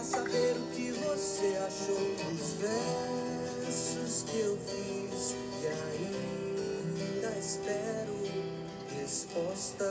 pra 0.00 0.04
saber 0.04 0.56
o 0.56 0.66
que 0.74 0.92
você 0.92 1.58
achou 1.66 2.14
dos 2.24 2.54
versos 3.66 4.22
que 4.22 4.40
eu 4.40 4.56
fiz 4.56 5.36
e 5.60 5.66
ainda 7.20 7.38
espero 7.38 8.16
resposta. 8.98 9.84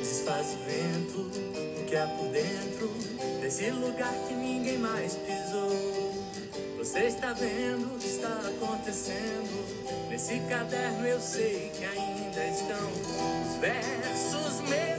Desfaz 0.00 0.46
o 0.54 0.58
vento, 0.64 1.30
que 1.86 1.96
há 1.96 2.06
por 2.08 2.28
dentro 2.32 2.88
desse 3.40 3.70
lugar 3.70 4.12
que 4.26 4.34
ninguém 4.34 4.78
mais. 4.78 5.16
Você 6.96 7.08
está 7.08 7.34
vendo 7.34 7.94
o 7.94 7.98
que 7.98 8.06
está 8.06 8.26
acontecendo 8.26 10.08
nesse 10.08 10.40
caderno? 10.48 11.06
Eu 11.06 11.20
sei 11.20 11.70
que 11.76 11.84
ainda 11.84 12.42
estão 12.46 12.88
os 13.44 13.56
versos 13.56 14.62
meus, 14.62 14.95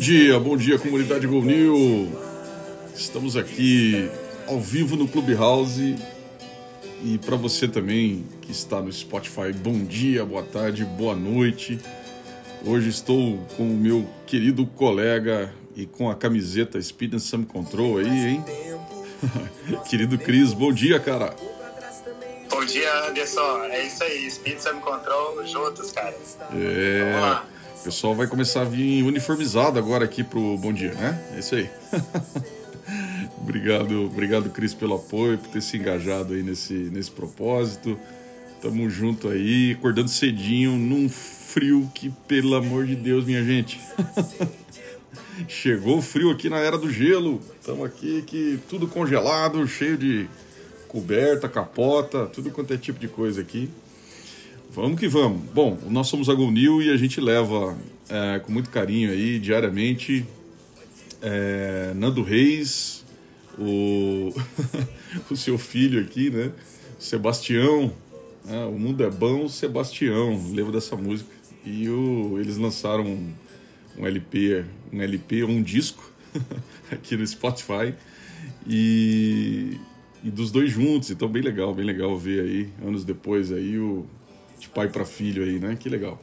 dia, 0.00 0.38
bom 0.40 0.56
dia 0.56 0.78
comunidade 0.78 1.26
Gol 1.26 1.42
New. 1.42 2.10
Estamos 2.94 3.36
aqui 3.36 4.10
ao 4.48 4.58
vivo 4.58 4.96
no 4.96 5.06
Clubhouse 5.06 5.96
e 7.04 7.18
para 7.18 7.36
você 7.36 7.68
também 7.68 8.24
que 8.40 8.50
está 8.50 8.80
no 8.80 8.90
Spotify, 8.90 9.52
bom 9.54 9.84
dia, 9.84 10.24
boa 10.24 10.42
tarde, 10.42 10.84
boa 10.84 11.14
noite. 11.14 11.78
Hoje 12.64 12.88
estou 12.88 13.38
com 13.56 13.64
o 13.64 13.76
meu 13.76 14.06
querido 14.26 14.66
colega 14.66 15.52
e 15.76 15.84
com 15.86 16.10
a 16.10 16.14
camiseta 16.14 16.80
Speed 16.80 17.14
and 17.14 17.18
Some 17.18 17.44
Control 17.44 17.98
aí, 17.98 18.08
hein? 18.08 18.44
querido 19.88 20.18
Cris, 20.18 20.52
bom 20.54 20.72
dia, 20.72 20.98
cara. 20.98 21.34
Bom 22.50 22.64
dia, 22.64 23.08
Anderson. 23.08 23.64
É 23.70 23.86
isso 23.86 24.02
aí. 24.02 24.30
Speed 24.30 24.58
Sam 24.58 24.80
Control 24.80 25.46
juntos, 25.46 25.92
cara. 25.92 26.14
Vamos 26.50 26.64
É, 26.66 27.18
lá. 27.20 27.46
O 27.80 27.82
pessoal 27.82 28.14
vai 28.14 28.26
começar 28.26 28.60
a 28.60 28.64
vir 28.64 29.02
uniformizado 29.02 29.78
agora 29.78 30.04
aqui 30.04 30.22
pro 30.22 30.58
Bom 30.58 30.70
Dia, 30.70 30.92
né? 30.92 31.18
É 31.34 31.38
isso 31.38 31.54
aí. 31.54 31.70
obrigado, 33.40 34.04
obrigado, 34.04 34.50
Cris, 34.50 34.74
pelo 34.74 34.96
apoio, 34.96 35.38
por 35.38 35.48
ter 35.48 35.62
se 35.62 35.78
engajado 35.78 36.34
aí 36.34 36.42
nesse, 36.42 36.74
nesse 36.74 37.10
propósito. 37.10 37.98
Tamo 38.60 38.90
junto 38.90 39.28
aí, 39.28 39.72
acordando 39.72 40.10
cedinho, 40.10 40.72
num 40.72 41.08
frio 41.08 41.90
que, 41.94 42.10
pelo 42.28 42.54
amor 42.54 42.86
de 42.86 42.94
Deus, 42.94 43.24
minha 43.24 43.42
gente. 43.42 43.80
Chegou 45.48 45.96
o 45.98 46.02
frio 46.02 46.30
aqui 46.30 46.50
na 46.50 46.58
era 46.58 46.76
do 46.76 46.90
gelo. 46.92 47.40
Estamos 47.58 47.86
aqui 47.86 48.22
que 48.26 48.60
tudo 48.68 48.86
congelado, 48.86 49.66
cheio 49.66 49.96
de 49.96 50.28
coberta, 50.86 51.48
capota, 51.48 52.26
tudo 52.26 52.50
quanto 52.50 52.74
é 52.74 52.76
tipo 52.76 52.98
de 52.98 53.08
coisa 53.08 53.40
aqui. 53.40 53.70
Vamos 54.72 55.00
que 55.00 55.08
vamos. 55.08 55.42
Bom, 55.52 55.76
nós 55.88 56.06
somos 56.06 56.28
a 56.28 56.34
Go 56.34 56.48
New 56.48 56.80
e 56.80 56.90
a 56.90 56.96
gente 56.96 57.20
leva 57.20 57.76
é, 58.08 58.38
com 58.38 58.52
muito 58.52 58.70
carinho 58.70 59.10
aí, 59.10 59.40
diariamente, 59.40 60.24
é, 61.20 61.92
Nando 61.96 62.22
Reis, 62.22 63.04
o, 63.58 64.32
o 65.28 65.36
seu 65.36 65.58
filho 65.58 66.00
aqui, 66.00 66.30
né? 66.30 66.52
Sebastião. 67.00 67.92
né? 68.44 68.64
o 68.66 68.78
mundo 68.78 69.02
é 69.02 69.10
bom, 69.10 69.48
Sebastião. 69.48 70.40
Lembro 70.52 70.70
dessa 70.70 70.94
música. 70.94 71.30
E 71.66 71.88
o, 71.88 72.38
eles 72.38 72.56
lançaram 72.56 73.04
um, 73.04 73.32
um 73.98 74.06
LP, 74.06 74.64
um 74.92 75.02
LP, 75.02 75.42
um 75.42 75.60
disco 75.60 76.12
aqui 76.92 77.16
no 77.16 77.26
Spotify. 77.26 77.92
E, 78.68 79.78
e 80.22 80.30
dos 80.30 80.52
dois 80.52 80.70
juntos, 80.70 81.10
então 81.10 81.26
bem 81.26 81.42
legal, 81.42 81.74
bem 81.74 81.84
legal 81.84 82.16
ver 82.16 82.44
aí, 82.44 82.68
anos 82.86 83.04
depois 83.04 83.50
aí, 83.50 83.76
o 83.76 84.06
de 84.60 84.68
pai 84.68 84.88
para 84.88 85.04
filho 85.04 85.42
aí, 85.42 85.58
né? 85.58 85.76
Que 85.78 85.88
legal. 85.88 86.22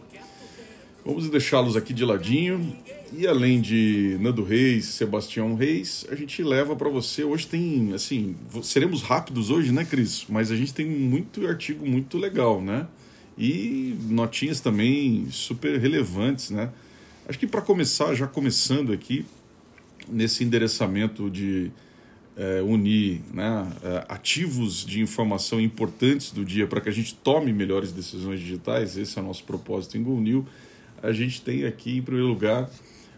Vamos 1.06 1.30
deixá-los 1.30 1.76
aqui 1.76 1.94
de 1.94 2.06
ladinho. 2.06 2.76
E 3.14 3.26
além 3.26 3.62
de 3.62 4.18
Nando 4.20 4.44
Reis, 4.44 4.86
Sebastião 4.86 5.56
Reis, 5.56 6.06
a 6.12 6.16
gente 6.16 6.44
leva 6.44 6.76
para 6.76 6.90
você. 6.90 7.24
Hoje 7.24 7.48
tem, 7.48 7.94
assim, 7.94 8.36
seremos 8.62 9.02
rápidos 9.02 9.50
hoje, 9.50 9.72
né, 9.72 9.86
Cris? 9.86 10.26
Mas 10.28 10.52
a 10.52 10.56
gente 10.56 10.74
tem 10.74 10.86
muito 10.86 11.48
artigo 11.48 11.86
muito 11.86 12.18
legal, 12.18 12.62
né? 12.62 12.86
E 13.38 13.96
notinhas 14.10 14.60
também 14.60 15.28
super 15.32 15.80
relevantes, 15.80 16.50
né? 16.50 16.70
Acho 17.28 17.40
que 17.40 17.48
para 17.48 17.62
começar, 17.62 18.14
já 18.14 18.28
começando 18.28 18.92
aqui, 18.92 19.26
nesse 20.10 20.44
endereçamento 20.44 21.30
de 21.30 21.72
é, 22.38 22.62
unir 22.62 23.22
né, 23.34 23.68
é, 23.84 24.06
ativos 24.08 24.86
de 24.86 25.02
informação 25.02 25.60
importantes 25.60 26.32
do 26.32 26.46
dia 26.46 26.68
para 26.68 26.80
que 26.80 26.88
a 26.88 26.92
gente 26.92 27.16
tome 27.16 27.52
melhores 27.52 27.92
decisões 27.92 28.40
digitais, 28.40 28.96
esse 28.96 29.18
é 29.18 29.22
o 29.22 29.26
nosso 29.26 29.44
propósito 29.44 29.98
em 29.98 30.04
Go 30.04 30.22
New, 30.22 30.46
a 31.02 31.12
gente 31.12 31.42
tem 31.42 31.66
aqui, 31.66 31.98
em 31.98 32.02
primeiro 32.02 32.28
lugar, 32.28 32.70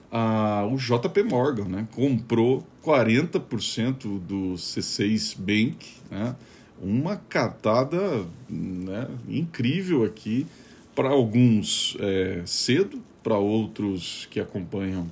a, 0.10 0.66
o 0.72 0.78
JP 0.78 1.24
Morgan, 1.24 1.66
né, 1.66 1.88
comprou 1.92 2.66
40% 2.84 4.20
do 4.20 4.54
C6 4.54 5.38
Bank, 5.38 5.86
né, 6.10 6.36
uma 6.82 7.18
catada 7.18 8.26
né, 8.50 9.08
incrível 9.28 10.06
aqui, 10.06 10.48
para 10.96 11.10
alguns 11.10 11.96
é, 12.00 12.42
cedo, 12.46 13.02
para 13.22 13.38
outros 13.38 14.28
que 14.32 14.40
acompanham 14.40 15.10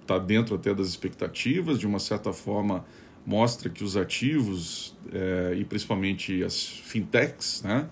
está 0.00 0.18
dentro 0.18 0.54
até 0.54 0.74
das 0.74 0.88
expectativas, 0.88 1.78
de 1.78 1.86
uma 1.86 1.98
certa 1.98 2.32
forma 2.32 2.84
mostra 3.26 3.68
que 3.68 3.82
os 3.82 3.96
ativos 3.96 4.96
eh, 5.12 5.56
e 5.58 5.64
principalmente 5.64 6.44
as 6.44 6.64
fintechs, 6.64 7.62
né, 7.62 7.88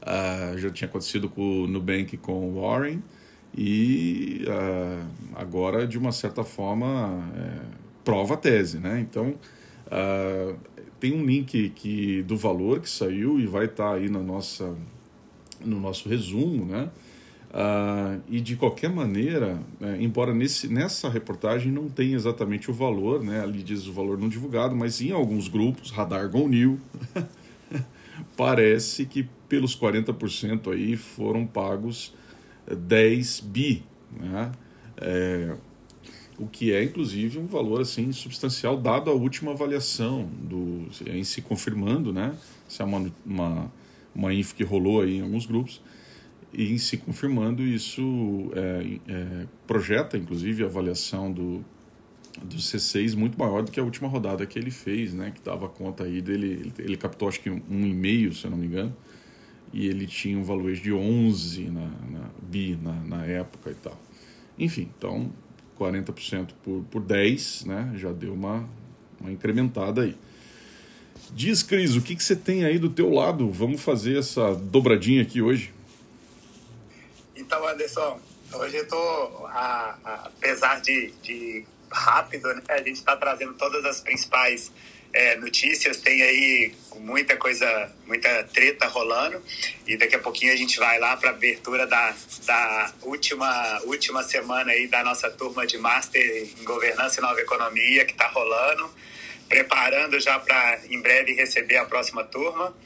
ah, 0.00 0.54
já 0.56 0.70
tinha 0.70 0.88
acontecido 0.88 1.28
com 1.28 1.64
o 1.64 1.66
Nubank 1.66 2.16
com 2.16 2.48
o 2.48 2.60
Warren 2.60 3.02
e 3.56 4.44
ah, 4.48 5.06
agora 5.36 5.86
de 5.86 5.98
uma 5.98 6.12
certa 6.12 6.42
forma 6.42 7.22
eh, 7.36 7.66
prova 8.02 8.34
a 8.34 8.36
tese, 8.36 8.78
né? 8.78 9.00
Então 9.00 9.34
ah, 9.90 10.54
tem 10.98 11.12
um 11.12 11.24
link 11.24 11.70
que 11.70 12.22
do 12.22 12.36
valor 12.36 12.80
que 12.80 12.88
saiu 12.88 13.38
e 13.38 13.46
vai 13.46 13.66
estar 13.66 13.94
aí 13.94 14.08
na 14.08 14.20
nossa 14.20 14.74
no 15.64 15.78
nosso 15.80 16.08
resumo, 16.08 16.64
né? 16.64 16.88
Ah, 17.50 18.18
e 18.28 18.40
de 18.40 18.56
qualquer 18.56 18.90
maneira, 18.90 19.58
né, 19.80 19.96
embora 20.00 20.34
nesse, 20.34 20.68
nessa 20.68 21.08
reportagem 21.08 21.72
não 21.72 21.88
tenha 21.88 22.14
exatamente 22.14 22.70
o 22.70 22.74
valor, 22.74 23.24
né, 23.24 23.40
ali 23.40 23.62
diz 23.62 23.86
o 23.86 23.92
valor 23.92 24.18
não 24.18 24.28
divulgado, 24.28 24.76
mas 24.76 25.00
em 25.00 25.12
alguns 25.12 25.48
grupos, 25.48 25.90
Radar 25.90 26.28
Go 26.28 26.46
New, 26.46 26.78
parece 28.36 29.06
que 29.06 29.26
pelos 29.48 29.74
40% 29.74 30.72
aí 30.72 30.96
foram 30.96 31.46
pagos 31.46 32.14
eh, 32.66 32.74
10 32.74 33.40
bi, 33.40 33.82
né? 34.12 34.52
É, 35.00 35.56
o 36.38 36.46
que 36.46 36.72
é 36.72 36.82
inclusive 36.82 37.38
um 37.38 37.46
valor 37.46 37.80
assim 37.80 38.12
substancial 38.12 38.76
dado 38.76 39.10
a 39.10 39.14
última 39.14 39.52
avaliação 39.52 40.28
do 40.42 40.86
em 41.06 41.24
se 41.24 41.40
confirmando, 41.40 42.12
né? 42.12 42.36
Se 42.68 42.82
é 42.82 42.84
uma, 42.84 43.10
uma, 43.24 43.72
uma 44.14 44.34
info 44.34 44.54
que 44.54 44.64
rolou 44.64 45.00
aí 45.02 45.18
em 45.18 45.22
alguns 45.22 45.46
grupos 45.46 45.80
e 46.52 46.72
em 46.72 46.78
se 46.78 46.96
confirmando 46.96 47.62
isso 47.62 48.50
é, 48.54 48.98
é, 49.08 49.46
projeta 49.66 50.16
inclusive 50.16 50.62
a 50.62 50.66
avaliação 50.66 51.30
do 51.30 51.64
do 52.42 52.56
C6 52.56 53.16
muito 53.16 53.38
maior 53.38 53.62
do 53.62 53.70
que 53.70 53.80
a 53.80 53.82
última 53.82 54.08
rodada 54.08 54.46
que 54.46 54.58
ele 54.58 54.70
fez, 54.70 55.12
né? 55.12 55.32
Que 55.34 55.40
dava 55.42 55.68
conta 55.68 56.04
aí 56.04 56.20
dele, 56.20 56.72
ele, 56.78 56.96
captou 56.96 57.28
acho 57.28 57.40
que 57.40 57.50
um, 57.50 57.60
e 57.68 57.92
meio, 57.92 58.32
se 58.32 58.44
eu 58.44 58.50
não 58.50 58.58
me 58.58 58.66
engano, 58.66 58.94
e 59.72 59.86
ele 59.86 60.06
tinha 60.06 60.38
um 60.38 60.42
valuation 60.42 60.82
de 60.82 60.92
11 60.92 61.64
na, 61.64 61.80
na 61.80 62.30
bi 62.42 62.78
na, 62.80 62.92
na 62.92 63.24
época 63.24 63.70
e 63.70 63.74
tal. 63.74 63.98
Enfim, 64.58 64.88
então 64.96 65.30
40% 65.78 66.50
por, 66.62 66.84
por 66.90 67.02
10, 67.02 67.64
né? 67.64 67.92
Já 67.96 68.12
deu 68.12 68.34
uma, 68.34 68.68
uma 69.20 69.30
incrementada 69.30 70.02
aí. 70.02 70.16
Diz, 71.34 71.62
Cris, 71.62 71.96
o 71.96 72.00
que, 72.00 72.16
que 72.16 72.22
você 72.22 72.34
tem 72.36 72.64
aí 72.64 72.78
do 72.78 72.88
teu 72.88 73.10
lado? 73.10 73.50
Vamos 73.50 73.82
fazer 73.82 74.18
essa 74.18 74.54
dobradinha 74.54 75.22
aqui 75.22 75.42
hoje. 75.42 75.72
Então, 77.48 77.66
Anderson, 77.66 78.20
hoje 78.52 78.76
eu 78.76 79.46
a- 79.46 79.96
apesar 80.26 80.82
de, 80.82 81.12
de 81.22 81.64
rápido, 81.90 82.46
né, 82.54 82.62
a 82.68 82.76
gente 82.76 82.96
está 82.96 83.16
trazendo 83.16 83.54
todas 83.54 83.86
as 83.86 84.02
principais 84.02 84.70
é, 85.14 85.34
notícias, 85.36 85.96
tem 85.96 86.22
aí 86.22 86.74
muita 86.96 87.38
coisa, 87.38 87.90
muita 88.06 88.44
treta 88.52 88.86
rolando 88.88 89.42
e 89.86 89.96
daqui 89.96 90.14
a 90.14 90.18
pouquinho 90.18 90.52
a 90.52 90.56
gente 90.56 90.78
vai 90.78 90.98
lá 90.98 91.16
para 91.16 91.30
a 91.30 91.32
abertura 91.32 91.86
da, 91.86 92.14
da 92.44 92.92
última, 93.00 93.80
última 93.84 94.22
semana 94.22 94.72
aí 94.72 94.86
da 94.86 95.02
nossa 95.02 95.30
turma 95.30 95.66
de 95.66 95.78
Master 95.78 96.22
em 96.60 96.64
Governança 96.64 97.18
e 97.18 97.22
Nova 97.22 97.40
Economia 97.40 98.04
que 98.04 98.12
está 98.12 98.28
rolando, 98.28 98.90
preparando 99.48 100.20
já 100.20 100.38
para 100.38 100.80
em 100.90 101.00
breve 101.00 101.32
receber 101.32 101.78
a 101.78 101.86
próxima 101.86 102.22
turma. 102.24 102.76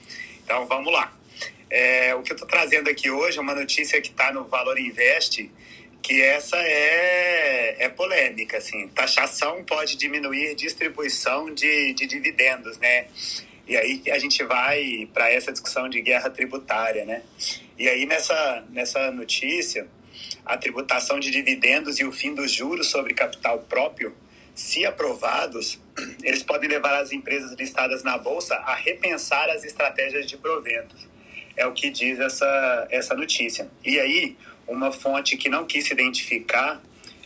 Então 0.45 0.65
vamos 0.69 0.93
lá. 0.93 1.13
É, 1.75 2.15
o 2.15 2.21
que 2.21 2.31
eu 2.31 2.35
estou 2.35 2.47
trazendo 2.47 2.91
aqui 2.91 3.11
hoje 3.11 3.39
é 3.39 3.41
uma 3.41 3.55
notícia 3.55 3.99
que 3.99 4.11
está 4.11 4.31
no 4.31 4.45
Valor 4.45 4.79
Invest, 4.79 5.51
que 6.03 6.21
essa 6.21 6.59
é, 6.59 7.77
é 7.85 7.89
polêmica, 7.89 8.59
assim. 8.59 8.89
Taxação 8.89 9.65
pode 9.65 9.97
diminuir 9.97 10.55
distribuição 10.55 11.47
de, 11.55 11.95
de 11.95 12.07
dividendos, 12.07 12.77
né? 12.77 13.07
E 13.67 13.75
aí 13.75 14.03
a 14.11 14.19
gente 14.19 14.45
vai 14.45 15.09
para 15.15 15.33
essa 15.33 15.51
discussão 15.51 15.89
de 15.89 16.03
guerra 16.03 16.29
tributária, 16.29 17.07
né? 17.07 17.23
E 17.79 17.89
aí 17.89 18.05
nessa, 18.05 18.63
nessa 18.69 19.11
notícia, 19.11 19.89
a 20.45 20.59
tributação 20.59 21.19
de 21.19 21.31
dividendos 21.31 21.99
e 21.99 22.05
o 22.05 22.13
fim 22.13 22.35
dos 22.35 22.53
juros 22.53 22.89
sobre 22.91 23.15
capital 23.15 23.61
próprio, 23.61 24.15
se 24.55 24.85
aprovados, 24.85 25.81
eles 26.23 26.43
podem 26.43 26.69
levar 26.69 27.01
as 27.01 27.13
empresas 27.13 27.53
listadas 27.53 28.03
na 28.03 28.19
bolsa 28.19 28.57
a 28.57 28.75
repensar 28.75 29.49
as 29.49 29.65
estratégias 29.65 30.27
de 30.27 30.37
proventos. 30.37 31.11
É 31.57 31.67
o 31.67 31.73
que 31.73 31.91
diz 31.91 32.19
essa, 32.19 32.87
essa 32.91 33.15
notícia. 33.15 33.71
E 33.85 33.99
aí, 33.99 34.37
uma 34.67 34.91
fonte 34.91 35.37
que 35.37 35.49
não 35.49 35.67
quis 35.67 35.85
se 35.85 35.93
identificar, 35.93 36.81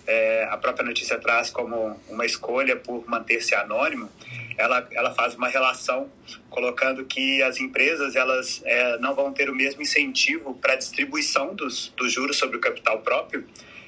é, 0.06 0.44
a 0.50 0.56
própria 0.56 0.84
notícia 0.84 1.18
traz 1.18 1.50
como 1.50 2.00
uma 2.08 2.24
escolha 2.24 2.76
por 2.76 3.08
manter-se 3.08 3.54
anônimo, 3.54 4.10
ela, 4.56 4.86
ela 4.92 5.14
faz 5.14 5.34
uma 5.34 5.48
relação 5.48 6.10
colocando 6.48 7.04
que 7.04 7.42
as 7.42 7.58
empresas 7.60 8.16
elas 8.16 8.62
é, 8.64 8.98
não 8.98 9.14
vão 9.14 9.32
ter 9.32 9.50
o 9.50 9.54
mesmo 9.54 9.82
incentivo 9.82 10.54
para 10.54 10.72
a 10.72 10.76
distribuição 10.76 11.54
dos, 11.54 11.92
dos 11.96 12.12
juros 12.12 12.38
sobre 12.38 12.56
o 12.56 12.60
capital 12.60 13.00
próprio 13.00 13.46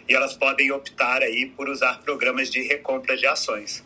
e 0.09 0.15
elas 0.15 0.35
podem 0.35 0.71
optar 0.73 1.23
aí 1.23 1.47
por 1.47 1.69
usar 1.69 2.01
programas 2.01 2.51
de 2.51 2.63
recompra 2.63 3.17
de 3.17 3.27
ações. 3.27 3.85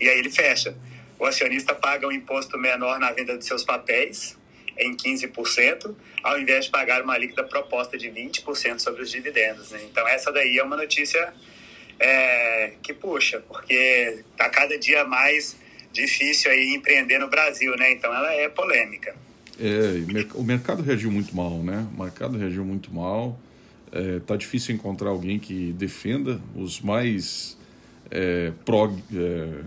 E 0.00 0.08
aí 0.08 0.18
ele 0.18 0.30
fecha. 0.30 0.76
O 1.18 1.24
acionista 1.24 1.74
paga 1.74 2.06
um 2.06 2.12
imposto 2.12 2.58
menor 2.58 2.98
na 2.98 3.12
venda 3.12 3.38
de 3.38 3.44
seus 3.44 3.64
papéis, 3.64 4.36
em 4.78 4.96
15%, 4.96 5.94
ao 6.22 6.38
invés 6.38 6.66
de 6.66 6.70
pagar 6.70 7.02
uma 7.02 7.16
líquida 7.16 7.44
proposta 7.44 7.96
de 7.96 8.08
20% 8.08 8.78
sobre 8.78 9.02
os 9.02 9.10
dividendos. 9.10 9.70
Né? 9.70 9.80
Então, 9.90 10.06
essa 10.08 10.32
daí 10.32 10.58
é 10.58 10.62
uma 10.62 10.76
notícia 10.76 11.32
é, 11.98 12.74
que 12.82 12.92
puxa, 12.92 13.40
porque 13.40 14.22
está 14.30 14.48
cada 14.48 14.78
dia 14.78 15.04
mais 15.04 15.56
difícil 15.92 16.50
aí 16.50 16.74
empreender 16.74 17.18
no 17.18 17.28
Brasil, 17.28 17.76
né? 17.76 17.92
Então, 17.92 18.12
ela 18.12 18.32
é 18.32 18.48
polêmica. 18.48 19.14
É, 19.60 20.34
o 20.34 20.42
mercado 20.42 20.82
reagiu 20.82 21.10
muito 21.10 21.34
mal, 21.34 21.62
né? 21.62 21.86
O 21.96 22.02
mercado 22.02 22.36
reagiu 22.36 22.64
muito 22.64 22.92
mal. 22.92 23.38
É, 23.92 24.18
tá 24.18 24.34
difícil 24.34 24.74
encontrar 24.74 25.10
alguém 25.10 25.38
que 25.38 25.72
defenda 25.72 26.40
os 26.56 26.80
mais 26.80 27.56
é, 28.10 28.52
pró, 28.64 28.92
é, 29.14 29.60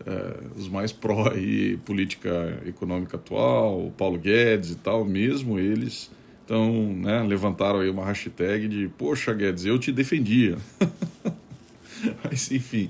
uh, 0.00 0.58
os 0.58 0.68
mais 0.68 0.92
pró 0.92 1.30
aí, 1.30 1.76
política 1.78 2.62
econômica 2.66 3.16
atual, 3.16 3.92
Paulo 3.96 4.18
Guedes 4.18 4.70
e 4.70 4.76
tal, 4.76 5.04
mesmo 5.04 5.58
eles 5.58 6.10
então, 6.48 6.94
né, 6.94 7.22
levantaram 7.24 7.80
aí 7.80 7.90
uma 7.90 8.06
hashtag 8.06 8.68
de 8.68 8.88
Poxa, 8.96 9.34
Guedes, 9.34 9.66
eu 9.66 9.78
te 9.78 9.92
defendia. 9.92 10.56
Mas, 12.24 12.50
enfim, 12.50 12.88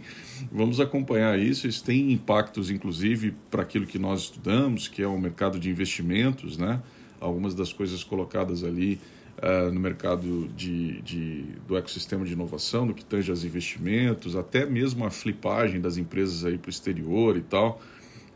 vamos 0.52 0.78
acompanhar 0.78 1.36
isso. 1.36 1.66
Isso 1.66 1.82
tem 1.82 2.12
impactos, 2.12 2.70
inclusive, 2.70 3.34
para 3.50 3.62
aquilo 3.62 3.84
que 3.84 3.98
nós 3.98 4.20
estudamos, 4.20 4.86
que 4.86 5.02
é 5.02 5.08
o 5.08 5.18
mercado 5.18 5.58
de 5.58 5.68
investimentos, 5.68 6.56
né? 6.56 6.80
Algumas 7.20 7.52
das 7.52 7.72
coisas 7.72 8.04
colocadas 8.04 8.62
ali 8.62 9.00
uh, 9.38 9.72
no 9.72 9.80
mercado 9.80 10.48
de, 10.56 11.00
de, 11.02 11.42
do 11.66 11.76
ecossistema 11.76 12.24
de 12.24 12.32
inovação, 12.32 12.86
no 12.86 12.94
que 12.94 13.04
tange 13.04 13.30
aos 13.30 13.44
investimentos, 13.44 14.36
até 14.36 14.66
mesmo 14.66 15.04
a 15.04 15.10
flipagem 15.10 15.80
das 15.80 15.96
empresas 15.96 16.44
aí 16.44 16.58
para 16.58 16.68
o 16.68 16.70
exterior 16.70 17.36
e 17.36 17.42
tal, 17.42 17.80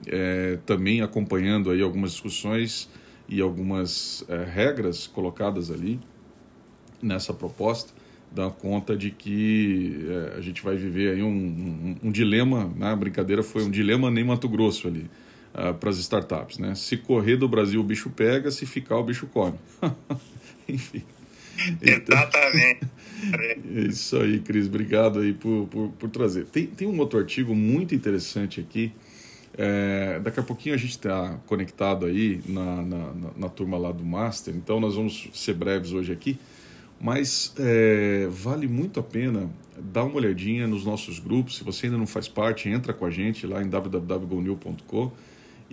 é, 0.07 0.59
também 0.67 1.01
acompanhando 1.01 1.71
aí 1.71 1.81
algumas 1.81 2.13
discussões 2.13 2.89
e 3.29 3.41
algumas 3.41 4.25
é, 4.29 4.45
regras 4.45 5.07
colocadas 5.07 5.71
ali 5.71 6.01
nessa 7.01 7.33
proposta 7.33 7.93
dá 8.35 8.51
conta 8.51 8.97
de 8.97 9.11
que 9.11 10.07
é, 10.09 10.39
a 10.39 10.41
gente 10.41 10.63
vai 10.63 10.77
viver 10.77 11.15
aí 11.15 11.23
um, 11.23 11.29
um, 11.29 11.97
um 12.05 12.11
dilema, 12.11 12.71
né? 12.77 12.93
a 12.93 12.97
brincadeira 12.97 13.43
foi 13.43 13.63
um 13.63 13.71
dilema 13.71 14.11
nem 14.11 14.25
Mato 14.25 14.49
Grosso 14.49 14.89
ali, 14.89 15.03
uh, 15.03 15.09
ah, 15.55 15.75
para 15.75 15.91
as 15.91 15.99
startups, 15.99 16.59
né? 16.59 16.75
Se 16.75 16.97
correr 16.97 17.37
do 17.37 17.47
Brasil 17.47 17.81
o 17.81 17.85
bicho 17.85 18.11
pega, 18.11 18.51
se 18.51 18.65
ficar 18.65 18.97
o 18.97 19.05
bicho 19.05 19.27
come. 19.27 19.59
Enfim. 20.73 21.03
Então, 21.83 22.17
Exatamente. 22.17 22.81
É 23.33 23.81
isso 23.83 24.17
aí, 24.17 24.41
Cris. 24.41 24.67
Obrigado 24.67 25.21
aí 25.21 25.33
por, 25.33 25.69
por, 25.69 25.89
por, 25.91 26.11
trazer. 26.11 26.47
Tem, 26.47 26.67
tem 26.67 26.89
um 26.89 26.99
outro 26.99 27.21
artigo 27.21 27.55
muito 27.55 27.95
interessante 27.95 28.59
aqui. 28.59 28.91
É, 29.57 30.19
daqui 30.19 30.41
a 30.41 30.43
pouquinho 30.43 30.75
a 30.75 30.79
gente 30.79 30.91
está 30.91 31.39
conectado 31.47 32.07
aí 32.07 32.41
na, 32.47 32.83
na, 32.83 33.13
na, 33.13 33.31
na, 33.37 33.49
turma 33.49 33.77
lá 33.77 33.93
do 33.93 34.03
Master, 34.03 34.55
então 34.57 34.81
nós 34.81 34.95
vamos 34.95 35.29
ser 35.35 35.53
breves 35.53 35.93
hoje 35.93 36.11
aqui, 36.11 36.39
mas 36.99 37.53
é, 37.59 38.27
vale 38.31 38.67
muito 38.67 38.99
a 38.99 39.03
pena 39.03 39.51
dar 39.79 40.05
uma 40.05 40.17
olhadinha 40.17 40.67
nos 40.67 40.85
nossos 40.87 41.19
grupos. 41.19 41.59
Se 41.59 41.65
você 41.65 41.87
ainda 41.87 41.99
não 41.99 42.07
faz 42.07 42.29
parte, 42.29 42.69
entra 42.69 42.95
com 42.95 43.05
a 43.05 43.11
gente 43.11 43.47
lá 43.47 43.63
em 43.63 43.69
www.gonil.com 43.69 45.13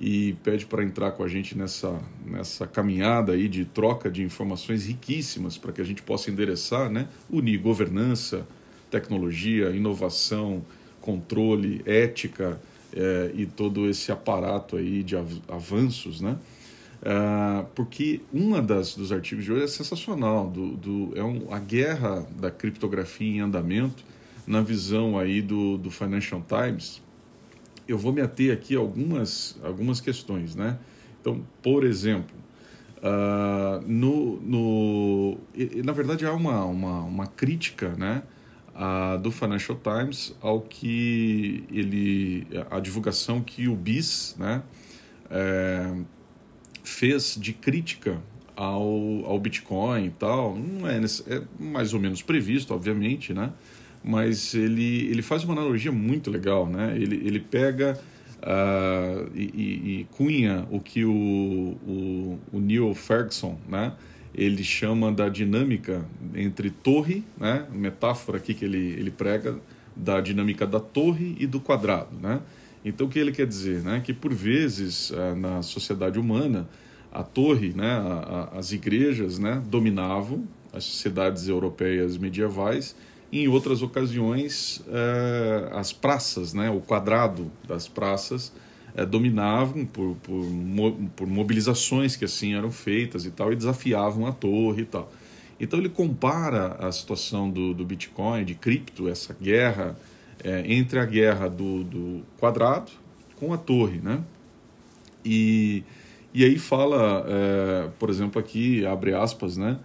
e 0.02 0.34
pede 0.44 0.66
para 0.66 0.82
entrar 0.82 1.12
com 1.12 1.24
a 1.24 1.28
gente 1.28 1.58
nessa, 1.58 2.00
nessa 2.26 2.66
caminhada 2.66 3.34
aí 3.34 3.50
de 3.50 3.66
troca 3.66 4.10
de 4.10 4.24
informações 4.24 4.86
riquíssimas 4.86 5.58
para 5.58 5.74
que 5.74 5.82
a 5.82 5.84
gente 5.84 6.02
possa 6.02 6.32
endereçar, 6.32 6.90
né? 6.90 7.10
unir 7.30 7.58
governança, 7.58 8.48
tecnologia, 8.90 9.72
inovação, 9.72 10.64
controle, 11.02 11.82
ética 11.86 12.62
é, 12.94 13.32
e 13.36 13.46
todo 13.46 13.90
esse 13.90 14.10
aparato 14.10 14.78
aí 14.78 15.04
de 15.04 15.16
avanços, 15.48 16.22
né? 16.22 16.38
Uh, 17.02 17.66
porque 17.76 18.20
uma 18.34 18.62
das 18.62 18.94
dos 18.94 19.14
artigos 19.14 19.46
de 19.46 19.54
hoje 19.54 19.64
é 19.64 19.68
sensacional, 19.68 20.50
do, 20.50 20.76
do, 20.76 21.18
é 21.18 21.24
um, 21.24 21.48
a 21.50 21.58
guerra 21.58 22.28
da 22.38 22.52
criptografia 22.52 23.38
em 23.38 23.40
andamento 23.40 24.04
na 24.46 24.60
visão 24.60 25.18
aí 25.18 25.42
do, 25.42 25.78
do 25.78 25.90
Financial 25.90 26.44
Times, 26.46 27.02
eu 27.90 27.98
vou 27.98 28.14
me 28.14 28.22
ater 28.22 28.54
aqui 28.54 28.76
a 28.76 28.80
algumas, 28.80 29.58
algumas 29.64 30.00
questões, 30.00 30.56
né? 30.56 30.78
Então, 31.20 31.44
por 31.62 31.84
exemplo, 31.84 32.38
uh, 32.98 33.82
no, 33.86 34.40
no, 34.42 35.38
na 35.84 35.92
verdade 35.92 36.26
há 36.26 36.32
uma, 36.32 36.64
uma, 36.66 37.02
uma 37.02 37.28
crítica, 37.28 37.96
né? 37.98 38.22
Uh, 38.76 39.18
do 39.20 39.30
Financial 39.30 39.78
Times 39.78 40.34
ao 40.40 40.62
que 40.62 41.66
ele 41.70 42.48
a 42.72 42.80
divulgação 42.80 43.42
que 43.42 43.68
o 43.68 43.76
BIS 43.76 44.38
né, 44.40 44.64
é, 45.30 45.98
fez 46.82 47.36
de 47.38 47.52
crítica 47.52 48.22
ao, 48.56 49.26
ao 49.26 49.38
Bitcoin 49.38 50.06
e 50.06 50.10
tal 50.12 50.56
não 50.56 50.88
é, 50.88 50.98
é 50.98 51.42
mais 51.60 51.94
ou 51.94 52.00
menos 52.00 52.22
previsto 52.22 52.74
obviamente 52.74 53.34
né 53.34 53.52
mas 54.04 54.54
ele, 54.54 55.08
ele 55.08 55.22
faz 55.22 55.44
uma 55.44 55.54
analogia 55.54 55.92
muito 55.92 56.32
legal, 56.32 56.66
né? 56.66 56.96
Ele, 56.96 57.16
ele 57.26 57.40
pega 57.40 58.00
uh, 58.40 59.30
e, 59.36 59.44
e, 59.44 60.00
e, 60.00 60.08
cunha 60.12 60.66
o 60.72 60.80
que 60.80 61.04
o, 61.06 61.12
o, 61.12 62.40
o 62.52 62.60
Neil 62.60 62.94
Ferguson, 62.94 63.58
né? 63.68 63.94
Ele 64.34 64.64
chama 64.64 65.12
da 65.12 65.28
dinâmica 65.28 66.06
entre 66.34 66.70
torre, 66.70 67.24
né? 67.38 67.66
Metáfora 67.72 68.38
aqui 68.38 68.54
que 68.54 68.64
ele, 68.64 68.78
ele 68.78 69.12
prega 69.12 69.60
da 69.96 70.22
dinâmica 70.22 70.66
da 70.66 70.80
torre 70.80 71.36
e 71.40 71.46
do 71.46 71.60
quadrado, 71.60 72.16
né? 72.22 72.42
Então 72.86 73.08
o 73.08 73.10
que 73.10 73.20
ele 73.20 73.32
quer 73.32 73.46
dizer, 73.46 73.84
né? 73.84 74.02
Que 74.04 74.14
por 74.14 74.34
vezes 74.34 75.10
uh, 75.10 75.36
na 75.36 75.62
sociedade 75.62 76.18
humana 76.18 76.70
a 77.12 77.24
torre, 77.24 77.74
né? 77.76 77.92
A, 77.92 78.50
a, 78.54 78.60
as 78.60 78.72
igrejas, 78.72 79.38
né? 79.40 79.62
Dominavam 79.68 80.48
as 80.72 80.86
sociedades 80.86 81.48
europeias 81.48 82.18
medievais 82.18 82.96
em 83.32 83.48
outras 83.48 83.82
ocasiões, 83.82 84.84
eh, 84.88 85.70
as 85.74 85.94
praças, 85.94 86.54
né, 86.54 86.70
o 86.70 86.80
quadrado 86.80 87.52
das 87.68 87.88
praças, 87.88 88.52
eh, 88.96 89.06
dominavam 89.06 89.86
por, 89.86 90.16
por, 90.16 90.46
por, 91.16 91.28
mobilizações 91.28 92.16
que 92.16 92.26
assim 92.26 92.56
eram 92.56 92.72
feitas 92.72 93.26
e 93.26 93.32
tal, 93.32 93.54
e 93.54 93.56
desafiavam 93.56 94.26
a 94.26 94.32
torre 94.32 94.82
e 94.82 94.86
tal. 94.86 95.12
Então 95.60 95.78
ele 95.78 95.90
compara 95.90 96.76
a 96.80 96.92
situação 96.92 97.50
do, 97.52 97.74
do 97.74 97.86
Bitcoin, 97.86 98.44
de 98.46 98.56
cripto, 98.56 99.08
essa 99.08 99.36
guerra, 99.40 99.96
eh, 100.44 100.64
entre 100.66 101.00
a 101.00 101.06
guerra 101.06 101.48
do, 101.48 101.84
do, 101.84 102.24
quadrado 102.40 102.92
com 103.36 103.54
a 103.54 103.58
torre, 103.58 104.00
né? 104.00 104.24
E, 105.24 105.84
e 106.34 106.44
aí 106.44 106.58
fala, 106.58 107.26
por 108.00 108.10
exemplo, 108.10 108.40
aqui, 108.40 108.86
abre 108.86 109.14
aspas, 109.14 109.58
né? 109.58 109.78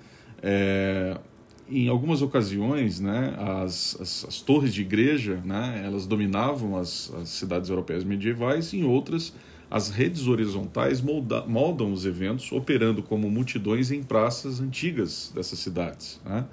Em 1.70 1.88
algumas 1.88 2.22
ocasiões, 2.22 3.00
né, 3.00 3.34
as, 3.38 3.96
as, 4.00 4.24
as, 4.28 4.40
torres 4.40 4.74
de 4.74 4.82
igreja, 4.82 5.40
né, 5.44 5.82
elas 5.84 6.06
dominavam 6.06 6.76
as, 6.76 7.12
as 7.14 7.30
cidades 7.30 7.70
europeias 7.70 8.04
medievais, 8.04 8.74
em 8.74 8.84
outras, 8.84 9.32
as 9.70 9.90
redes 9.90 10.26
horizontais 10.26 11.00
molda, 11.00 11.44
moldam 11.46 11.92
os 11.92 12.04
eventos, 12.04 12.52
operando 12.52 13.02
como 13.02 13.30
multidões 13.30 13.90
em 13.90 14.02
praças 14.02 14.60
antigas 14.60 15.32
dessas 15.34 15.58
cidades. 15.58 16.20
Né? 16.24 16.44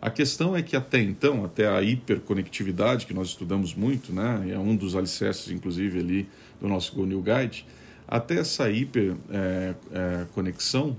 A 0.00 0.10
questão 0.10 0.56
é 0.56 0.62
que 0.62 0.74
até 0.74 1.00
então, 1.00 1.44
até 1.44 1.68
a 1.68 1.82
hiperconectividade, 1.82 3.04
que 3.06 3.14
nós 3.14 3.28
estudamos 3.28 3.74
muito, 3.74 4.12
né, 4.12 4.48
é 4.50 4.58
um 4.58 4.74
dos 4.74 4.96
alicerces, 4.96 5.50
inclusive, 5.50 5.98
ali 5.98 6.26
do 6.60 6.66
nosso 6.66 6.94
Go 6.94 7.04
New 7.04 7.22
Guide, 7.22 7.66
até 8.08 8.38
essa 8.38 8.70
hiperconexão, 8.70 10.90
é, 10.90 10.92
é, 10.92 10.96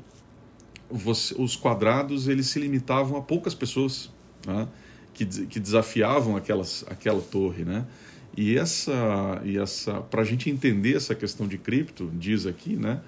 você, 0.90 1.36
os 1.38 1.56
quadrados 1.56 2.28
eles 2.28 2.48
se 2.48 2.60
limitavam 2.60 3.18
a 3.18 3.22
poucas 3.22 3.54
pessoas 3.54 4.10
né, 4.46 4.68
que, 5.14 5.26
que 5.26 5.60
desafiavam 5.60 6.36
aquelas, 6.36 6.86
aquela 6.90 7.22
torre, 7.22 7.64
né? 7.64 7.86
E 8.36 8.56
essa, 8.56 9.42
e 9.44 9.58
essa, 9.58 10.00
para 10.02 10.22
a 10.22 10.24
gente 10.24 10.48
entender 10.48 10.96
essa 10.96 11.16
questão 11.16 11.48
de 11.48 11.58
cripto, 11.58 12.12
diz 12.14 12.46
aqui, 12.46 12.76
né? 12.76 13.02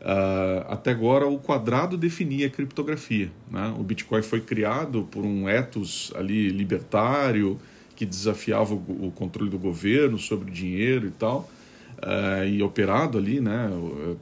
Uh, 0.00 0.62
até 0.68 0.92
agora 0.92 1.26
o 1.26 1.38
quadrado 1.38 1.96
definia 1.96 2.46
a 2.46 2.50
criptografia. 2.50 3.32
Né? 3.50 3.74
O 3.76 3.82
Bitcoin 3.82 4.22
foi 4.22 4.40
criado 4.40 5.08
por 5.10 5.24
um 5.24 5.48
ethos 5.48 6.12
ali 6.14 6.48
libertário 6.50 7.58
que 7.96 8.06
desafiava 8.06 8.74
o, 8.74 9.06
o 9.06 9.10
controle 9.10 9.50
do 9.50 9.58
governo 9.58 10.18
sobre 10.18 10.48
o 10.48 10.52
dinheiro 10.52 11.08
e 11.08 11.10
tal, 11.10 11.50
uh, 11.98 12.46
e 12.46 12.62
operado 12.62 13.18
ali, 13.18 13.40
né, 13.40 13.68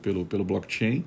pelo 0.00 0.24
pelo 0.24 0.44
blockchain. 0.44 1.04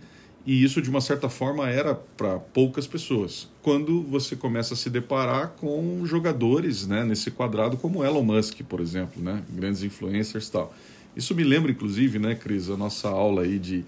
E 0.47 0.63
isso, 0.63 0.81
de 0.81 0.89
uma 0.89 1.01
certa 1.01 1.27
forma, 1.27 1.69
era 1.69 1.93
para 1.93 2.39
poucas 2.39 2.87
pessoas. 2.87 3.49
Quando 3.61 4.01
você 4.03 4.33
começa 4.33 4.75
a 4.75 4.77
se 4.77 4.89
deparar 4.89 5.49
com 5.49 6.05
jogadores 6.05 6.87
né, 6.87 7.03
nesse 7.03 7.29
quadrado, 7.29 7.75
como 7.75 8.01
Elon 8.01 8.23
Musk, 8.23 8.61
por 8.61 8.79
exemplo, 8.79 9.21
né, 9.21 9.43
grandes 9.49 9.83
influencers 9.83 10.47
e 10.47 10.51
tal. 10.53 10.73
Isso 11.17 11.35
me 11.35 11.43
lembra, 11.43 11.69
inclusive, 11.69 12.17
né, 12.17 12.33
Cris, 12.33 12.69
a 12.69 12.77
nossa 12.77 13.09
aula 13.09 13.41
aí 13.41 13.59
de, 13.59 13.83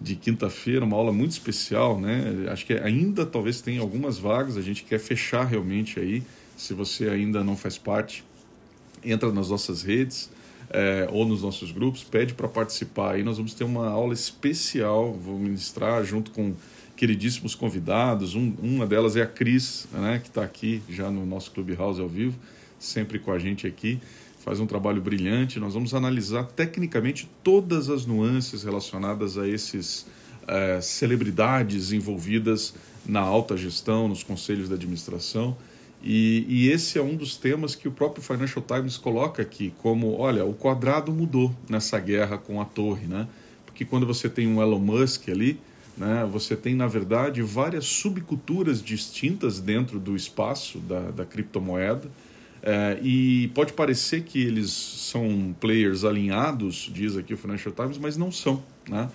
de 0.00 0.16
quinta-feira, 0.16 0.82
uma 0.82 0.96
aula 0.96 1.12
muito 1.12 1.32
especial, 1.32 2.00
né? 2.00 2.46
Acho 2.50 2.64
que 2.64 2.72
ainda 2.72 3.26
talvez 3.26 3.60
tenha 3.60 3.82
algumas 3.82 4.16
vagas, 4.16 4.56
a 4.56 4.62
gente 4.62 4.84
quer 4.84 4.98
fechar 4.98 5.44
realmente 5.44 6.00
aí. 6.00 6.22
Se 6.56 6.72
você 6.72 7.10
ainda 7.10 7.44
não 7.44 7.54
faz 7.54 7.76
parte, 7.76 8.24
entra 9.04 9.30
nas 9.30 9.50
nossas 9.50 9.82
redes 9.82 10.30
é, 10.70 11.08
ou 11.10 11.26
nos 11.26 11.42
nossos 11.42 11.70
grupos, 11.70 12.04
pede 12.04 12.34
para 12.34 12.48
participar. 12.48 13.14
Aí 13.14 13.22
nós 13.22 13.36
vamos 13.36 13.54
ter 13.54 13.64
uma 13.64 13.88
aula 13.88 14.12
especial, 14.12 15.12
vou 15.12 15.38
ministrar 15.38 16.04
junto 16.04 16.30
com 16.30 16.54
queridíssimos 16.96 17.54
convidados. 17.54 18.34
Um, 18.34 18.54
uma 18.62 18.86
delas 18.86 19.16
é 19.16 19.22
a 19.22 19.26
Cris, 19.26 19.86
né, 19.92 20.18
que 20.22 20.28
está 20.28 20.42
aqui 20.42 20.82
já 20.88 21.10
no 21.10 21.24
nosso 21.24 21.50
Clubhouse 21.52 22.00
ao 22.00 22.08
vivo, 22.08 22.38
sempre 22.78 23.18
com 23.18 23.32
a 23.32 23.38
gente 23.38 23.66
aqui. 23.66 24.00
Faz 24.40 24.60
um 24.60 24.66
trabalho 24.66 25.00
brilhante. 25.00 25.58
Nós 25.58 25.74
vamos 25.74 25.94
analisar 25.94 26.44
tecnicamente 26.44 27.28
todas 27.42 27.88
as 27.90 28.06
nuances 28.06 28.62
relacionadas 28.62 29.36
a 29.36 29.46
esses 29.46 30.06
é, 30.46 30.80
celebridades 30.80 31.92
envolvidas 31.92 32.74
na 33.06 33.20
alta 33.20 33.56
gestão, 33.56 34.08
nos 34.08 34.22
conselhos 34.22 34.68
de 34.68 34.74
administração 34.74 35.56
e, 36.02 36.44
e, 36.48 36.70
esse 36.70 36.98
é 36.98 37.02
um 37.02 37.16
dos 37.16 37.36
temas 37.36 37.74
que 37.74 37.88
o 37.88 37.90
próprio 37.90 38.22
Financial 38.22 38.64
Times 38.64 38.96
coloca 38.96 39.42
aqui, 39.42 39.72
como, 39.78 40.16
olha, 40.18 40.44
o 40.44 40.54
quadrado 40.54 41.12
mudou 41.12 41.52
nessa 41.68 41.98
guerra 41.98 42.38
com 42.38 42.60
a 42.60 42.64
torre, 42.64 43.06
né? 43.06 43.26
Porque 43.66 43.84
quando 43.84 44.06
você 44.06 44.28
tem 44.28 44.46
um 44.46 44.62
Elon 44.62 44.78
Musk 44.78 45.28
ali, 45.28 45.58
né, 45.96 46.28
você 46.30 46.56
tem, 46.56 46.74
na 46.74 46.86
verdade, 46.86 47.42
várias 47.42 47.84
subculturas 47.84 48.80
distintas 48.80 49.60
dentro 49.60 49.98
do 49.98 50.14
espaço 50.14 50.78
da, 50.78 51.10
da 51.10 51.24
criptomoeda, 51.24 52.08
é, 52.62 52.98
e 53.02 53.48
pode 53.54 53.72
parecer 53.72 54.22
que 54.22 54.40
eles 54.40 54.70
são 54.70 55.54
players 55.60 56.04
alinhados, 56.04 56.90
diz 56.92 57.16
aqui 57.16 57.34
o 57.34 57.36
Financial 57.36 57.74
Times, 57.74 57.98
mas 57.98 58.16
não 58.16 58.32
são, 58.32 58.62
né? 58.88 59.08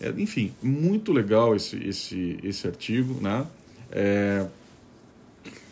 É, 0.00 0.08
enfim, 0.16 0.52
muito 0.62 1.12
legal 1.12 1.54
esse, 1.54 1.76
esse, 1.76 2.38
esse 2.42 2.66
artigo, 2.66 3.20
né? 3.20 3.46
É, 3.92 4.46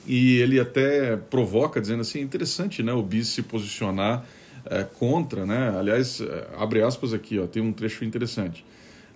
e 0.09 0.39
ele 0.39 0.59
até 0.59 1.17
provoca 1.17 1.81
dizendo 1.81 2.01
assim, 2.01 2.21
interessante, 2.21 2.83
né, 2.83 2.93
o 2.95 3.03
bis 3.03 3.29
se 3.29 3.43
posicionar 3.43 4.25
é, 4.65 4.83
contra, 4.83 5.45
né? 5.45 5.77
Aliás, 5.79 6.21
é, 6.21 6.49
abre 6.57 6.83
aspas 6.83 7.13
aqui, 7.13 7.39
ó, 7.39 7.47
tem 7.47 7.63
um 7.63 7.73
trecho 7.73 8.05
interessante, 8.05 8.65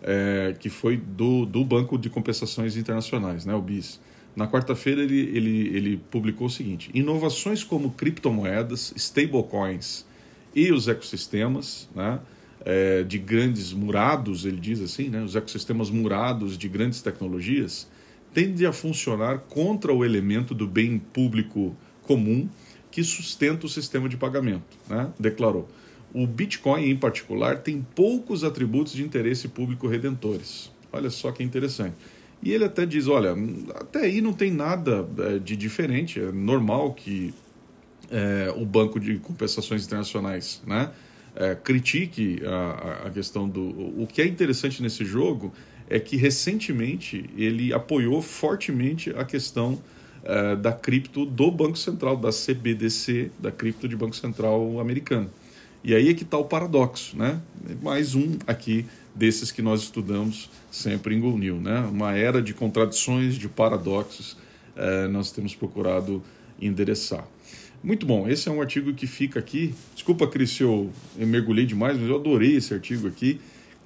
é, 0.02 0.54
que 0.60 0.68
foi 0.68 0.98
do, 0.98 1.46
do 1.46 1.64
Banco 1.64 1.96
de 1.96 2.10
Compensações 2.10 2.76
Internacionais, 2.76 3.46
né, 3.46 3.54
o 3.54 3.62
BIS. 3.62 4.00
Na 4.36 4.46
quarta-feira 4.46 5.02
ele, 5.02 5.20
ele, 5.34 5.76
ele 5.76 5.96
publicou 6.10 6.46
o 6.46 6.50
seguinte: 6.50 6.90
inovações 6.92 7.64
como 7.64 7.90
criptomoedas, 7.90 8.92
stablecoins 8.96 10.06
e 10.54 10.72
os 10.72 10.88
ecossistemas, 10.88 11.88
né, 11.94 12.20
é, 12.64 13.02
de 13.02 13.18
grandes 13.18 13.72
murados, 13.72 14.44
ele 14.44 14.60
diz 14.60 14.80
assim, 14.80 15.08
né, 15.08 15.22
os 15.22 15.34
ecossistemas 15.34 15.90
murados 15.90 16.56
de 16.58 16.68
grandes 16.68 17.00
tecnologias 17.00 17.88
tende 18.32 18.66
a 18.66 18.72
funcionar 18.72 19.38
contra 19.48 19.92
o 19.92 20.04
elemento 20.04 20.54
do 20.54 20.66
bem 20.66 20.98
público 20.98 21.76
comum 22.02 22.48
que 22.90 23.02
sustenta 23.02 23.66
o 23.66 23.68
sistema 23.68 24.08
de 24.08 24.16
pagamento, 24.16 24.76
né? 24.88 25.10
declarou. 25.18 25.68
O 26.14 26.26
Bitcoin, 26.26 26.90
em 26.90 26.96
particular, 26.96 27.58
tem 27.58 27.84
poucos 27.94 28.44
atributos 28.44 28.92
de 28.92 29.02
interesse 29.02 29.48
público 29.48 29.86
redentores. 29.86 30.70
Olha 30.92 31.08
só 31.08 31.32
que 31.32 31.42
interessante. 31.42 31.96
E 32.42 32.52
ele 32.52 32.64
até 32.64 32.84
diz: 32.84 33.08
olha, 33.08 33.34
até 33.74 34.00
aí 34.00 34.20
não 34.20 34.34
tem 34.34 34.50
nada 34.50 35.08
é, 35.18 35.38
de 35.38 35.56
diferente, 35.56 36.20
é 36.20 36.30
normal 36.30 36.92
que 36.92 37.32
é, 38.10 38.52
o 38.54 38.66
Banco 38.66 39.00
de 39.00 39.18
Compensações 39.18 39.86
Internacionais 39.86 40.60
né, 40.66 40.90
é, 41.34 41.54
critique 41.54 42.42
a, 42.44 43.06
a 43.06 43.10
questão 43.10 43.48
do. 43.48 43.62
O 44.02 44.06
que 44.06 44.20
é 44.20 44.26
interessante 44.26 44.82
nesse 44.82 45.04
jogo 45.04 45.52
é 45.92 46.00
que 46.00 46.16
recentemente 46.16 47.28
ele 47.36 47.70
apoiou 47.70 48.22
fortemente 48.22 49.10
a 49.10 49.26
questão 49.26 49.78
uh, 50.22 50.56
da 50.56 50.72
cripto 50.72 51.26
do 51.26 51.50
Banco 51.50 51.76
Central, 51.76 52.16
da 52.16 52.30
CBDC, 52.30 53.30
da 53.38 53.52
cripto 53.52 53.86
de 53.86 53.94
Banco 53.94 54.16
Central 54.16 54.80
americano. 54.80 55.30
E 55.84 55.94
aí 55.94 56.08
é 56.08 56.14
que 56.14 56.22
está 56.22 56.38
o 56.38 56.46
paradoxo, 56.46 57.14
né? 57.14 57.42
Mais 57.82 58.14
um 58.14 58.38
aqui 58.46 58.86
desses 59.14 59.52
que 59.52 59.60
nós 59.60 59.82
estudamos 59.82 60.48
sempre 60.70 61.14
em 61.14 61.20
Go 61.20 61.36
New, 61.36 61.60
né? 61.60 61.80
Uma 61.80 62.16
era 62.16 62.40
de 62.40 62.54
contradições, 62.54 63.34
de 63.34 63.46
paradoxos, 63.46 64.32
uh, 64.74 65.08
nós 65.10 65.30
temos 65.30 65.54
procurado 65.54 66.22
endereçar. 66.58 67.28
Muito 67.84 68.06
bom, 68.06 68.26
esse 68.26 68.48
é 68.48 68.52
um 68.52 68.62
artigo 68.62 68.94
que 68.94 69.06
fica 69.06 69.38
aqui. 69.38 69.74
Desculpa, 69.92 70.26
Cris, 70.26 70.50
se 70.52 70.62
eu 70.62 70.90
mergulhei 71.16 71.66
demais, 71.66 71.98
mas 71.98 72.08
eu 72.08 72.16
adorei 72.16 72.56
esse 72.56 72.72
artigo 72.72 73.08
aqui. 73.08 73.38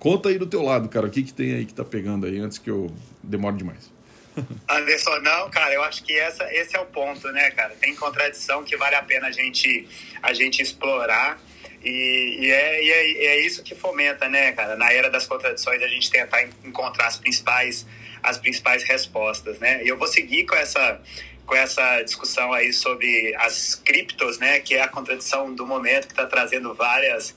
Conta 0.06 0.28
aí 0.28 0.38
do 0.38 0.46
teu 0.46 0.62
lado, 0.62 0.88
cara, 0.88 1.08
o 1.08 1.10
que, 1.10 1.20
que 1.20 1.34
tem 1.34 1.56
aí 1.56 1.66
que 1.66 1.74
tá 1.74 1.84
pegando 1.84 2.26
aí 2.26 2.38
antes 2.38 2.58
que 2.58 2.70
eu 2.70 2.94
demore 3.20 3.56
demais. 3.56 3.90
Anderson, 4.70 5.18
não, 5.18 5.50
cara, 5.50 5.74
eu 5.74 5.82
acho 5.82 6.04
que 6.04 6.16
essa, 6.16 6.44
esse 6.54 6.76
é 6.76 6.80
o 6.80 6.86
ponto, 6.86 7.26
né, 7.32 7.50
cara? 7.50 7.74
Tem 7.74 7.92
contradição 7.96 8.62
que 8.62 8.76
vale 8.76 8.94
a 8.94 9.02
pena 9.02 9.26
a 9.26 9.32
gente, 9.32 9.88
a 10.22 10.32
gente 10.32 10.62
explorar. 10.62 11.40
E, 11.82 12.38
e, 12.38 12.50
é, 12.52 12.84
e 12.84 12.92
é, 12.92 13.24
é, 13.26 13.40
isso 13.44 13.64
que 13.64 13.74
fomenta, 13.74 14.28
né, 14.28 14.52
cara? 14.52 14.76
Na 14.76 14.92
era 14.92 15.10
das 15.10 15.26
contradições, 15.26 15.82
a 15.82 15.88
gente 15.88 16.08
tentar 16.08 16.40
encontrar 16.64 17.08
as 17.08 17.16
principais, 17.16 17.84
as 18.22 18.38
principais 18.38 18.84
respostas, 18.84 19.58
né? 19.58 19.82
E 19.82 19.88
eu 19.88 19.98
vou 19.98 20.06
seguir 20.06 20.46
com 20.46 20.54
essa, 20.54 21.00
com 21.44 21.56
essa 21.56 22.00
discussão 22.02 22.52
aí 22.52 22.72
sobre 22.72 23.34
as 23.40 23.74
criptos, 23.74 24.38
né? 24.38 24.60
Que 24.60 24.76
é 24.76 24.82
a 24.82 24.88
contradição 24.88 25.52
do 25.52 25.66
momento, 25.66 26.06
que 26.06 26.12
está 26.12 26.26
trazendo 26.26 26.72
várias 26.74 27.34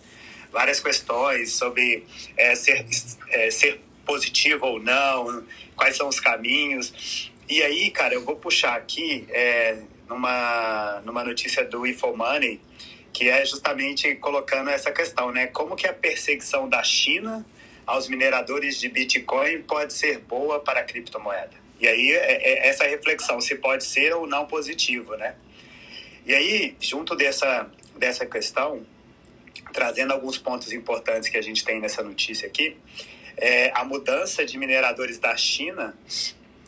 várias 0.52 0.80
questões 0.80 1.54
sobre 1.54 2.06
é, 2.38 2.56
ser, 2.56 2.86
é, 3.30 3.52
ser 3.52 3.82
positivo 4.06 4.66
ou 4.66 4.80
não, 4.80 5.46
quais 5.76 5.96
são 5.96 6.08
os 6.08 6.20
caminhos. 6.20 7.32
E 7.48 7.62
aí, 7.62 7.92
cara, 7.92 8.14
eu 8.14 8.24
vou 8.24 8.36
puxar 8.36 8.76
aqui 8.76 9.26
é, 9.30 9.84
numa, 10.08 11.02
numa 11.06 11.24
notícia 11.24 11.64
do 11.64 11.86
InfoMoney, 11.86 12.60
que 13.14 13.30
é 13.30 13.46
justamente 13.46 14.16
colocando 14.16 14.70
essa 14.70 14.92
questão, 14.92 15.32
né? 15.32 15.48
Como 15.48 15.76
que 15.76 15.88
a 15.88 15.94
perseguição 15.94 16.68
da 16.68 16.84
China 16.84 17.46
aos 17.86 18.08
mineradores 18.08 18.80
de 18.80 18.88
Bitcoin 18.90 19.64
pode 19.64 19.94
ser 19.94 20.20
boa 20.20 20.60
para 20.60 20.82
a 20.82 20.84
criptomoeda? 20.84 21.58
E 21.80 21.88
aí, 21.88 22.12
é, 22.12 22.66
é 22.66 22.68
essa 22.68 22.84
reflexão, 22.84 23.40
se 23.40 23.56
pode 23.56 23.84
ser 23.84 24.14
ou 24.14 24.28
não 24.28 24.46
positivo, 24.46 25.16
né? 25.16 25.36
E 26.26 26.34
aí, 26.34 26.76
junto 26.80 27.16
dessa, 27.16 27.70
dessa 27.98 28.26
questão, 28.26 28.86
trazendo 29.74 30.14
alguns 30.14 30.38
pontos 30.38 30.72
importantes 30.72 31.30
que 31.30 31.38
a 31.38 31.42
gente 31.42 31.64
tem 31.64 31.80
nessa 31.80 32.04
notícia 32.04 32.48
aqui, 32.48 32.78
é, 33.38 33.72
a 33.74 33.84
mudança 33.84 34.46
de 34.46 34.58
mineradores 34.58 35.18
da 35.18 35.36
China 35.38 35.98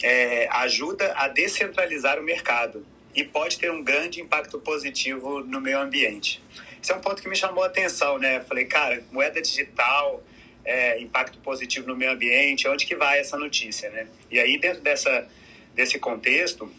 é, 0.02 0.48
ajuda 0.52 1.14
a 1.16 1.28
descentralizar 1.28 2.20
o 2.20 2.24
mercado 2.24 2.86
e 3.14 3.24
pode 3.24 3.58
ter 3.58 3.72
um 3.72 3.84
grande 3.84 4.22
impacto 4.22 4.60
positivo 4.60 5.42
no 5.42 5.60
meio 5.60 5.80
ambiente. 5.80 6.42
Esse 6.82 6.92
é 6.92 6.96
um 6.96 7.02
ponto 7.02 7.22
que 7.22 7.30
me 7.30 7.36
chamou 7.36 7.64
a 7.64 7.68
atenção, 7.68 8.18
né? 8.18 8.40
Falei, 8.42 8.66
cara, 8.66 9.04
moeda 9.12 9.42
digital, 9.42 10.24
é, 10.64 11.00
impacto 11.00 11.38
positivo 11.40 11.88
no 11.88 11.96
meio 11.96 12.12
ambiente, 12.12 12.68
onde 12.68 12.86
que 12.86 12.96
vai 12.96 13.20
essa 13.20 13.38
notícia, 13.38 13.90
né? 13.90 14.08
E 14.32 14.40
aí, 14.40 14.58
dentro 14.58 14.82
dessa, 14.82 15.28
desse 15.76 16.00
contexto, 16.00 16.72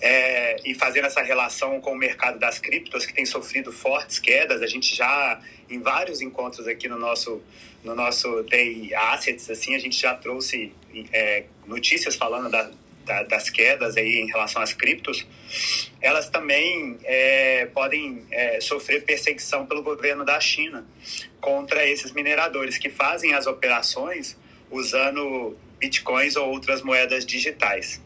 é, 0.00 0.56
e 0.64 0.74
fazendo 0.74 1.06
essa 1.06 1.22
relação 1.22 1.80
com 1.80 1.92
o 1.92 1.96
mercado 1.96 2.38
das 2.38 2.58
criptos, 2.58 3.06
que 3.06 3.12
tem 3.12 3.26
sofrido 3.26 3.72
fortes 3.72 4.18
quedas, 4.18 4.62
a 4.62 4.66
gente 4.66 4.94
já, 4.94 5.40
em 5.68 5.80
vários 5.80 6.20
encontros 6.20 6.66
aqui 6.66 6.88
no 6.88 6.98
nosso, 6.98 7.42
no 7.84 7.94
nosso 7.94 8.42
Day 8.44 8.94
Assets, 8.94 9.50
assim, 9.50 9.74
a 9.74 9.78
gente 9.78 10.00
já 10.00 10.14
trouxe 10.14 10.72
é, 11.12 11.44
notícias 11.66 12.16
falando 12.16 12.50
da, 12.50 12.70
da, 13.08 13.22
das 13.24 13.50
quedas 13.50 13.96
aí 13.96 14.20
em 14.20 14.26
relação 14.26 14.62
às 14.62 14.72
criptos, 14.72 15.26
elas 16.00 16.28
também 16.28 16.98
é, 17.04 17.66
podem 17.66 18.24
é, 18.30 18.60
sofrer 18.60 19.04
perseguição 19.04 19.66
pelo 19.66 19.82
governo 19.82 20.24
da 20.24 20.38
China 20.38 20.86
contra 21.40 21.88
esses 21.88 22.12
mineradores 22.12 22.78
que 22.78 22.90
fazem 22.90 23.34
as 23.34 23.46
operações 23.46 24.36
usando 24.70 25.56
bitcoins 25.78 26.36
ou 26.36 26.50
outras 26.50 26.82
moedas 26.82 27.24
digitais. 27.24 28.00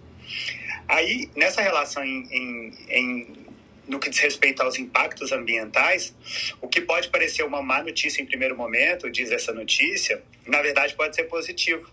Aí, 0.89 1.31
nessa 1.35 1.63
relação 1.63 2.05
em, 2.05 2.27
em, 2.31 2.75
em, 2.89 3.47
no 3.87 3.99
que 3.99 4.11
diz 4.11 4.19
respeito 4.19 4.63
aos 4.63 4.79
impactos 4.79 5.33
ambientais, 5.33 6.15
o 6.61 6.69
que 6.69 6.81
pode 6.81 7.09
parecer 7.09 7.43
uma 7.45 7.63
má 7.63 7.83
notícia 7.83 8.23
em 8.23 8.27
primeiro 8.27 8.57
momento, 8.57 9.11
diz 9.11 9.31
essa 9.31 9.53
notícia, 9.53 10.23
na 10.47 10.61
verdade 10.63 10.95
pode 10.95 11.15
ser 11.15 11.25
positivo. 11.25 11.91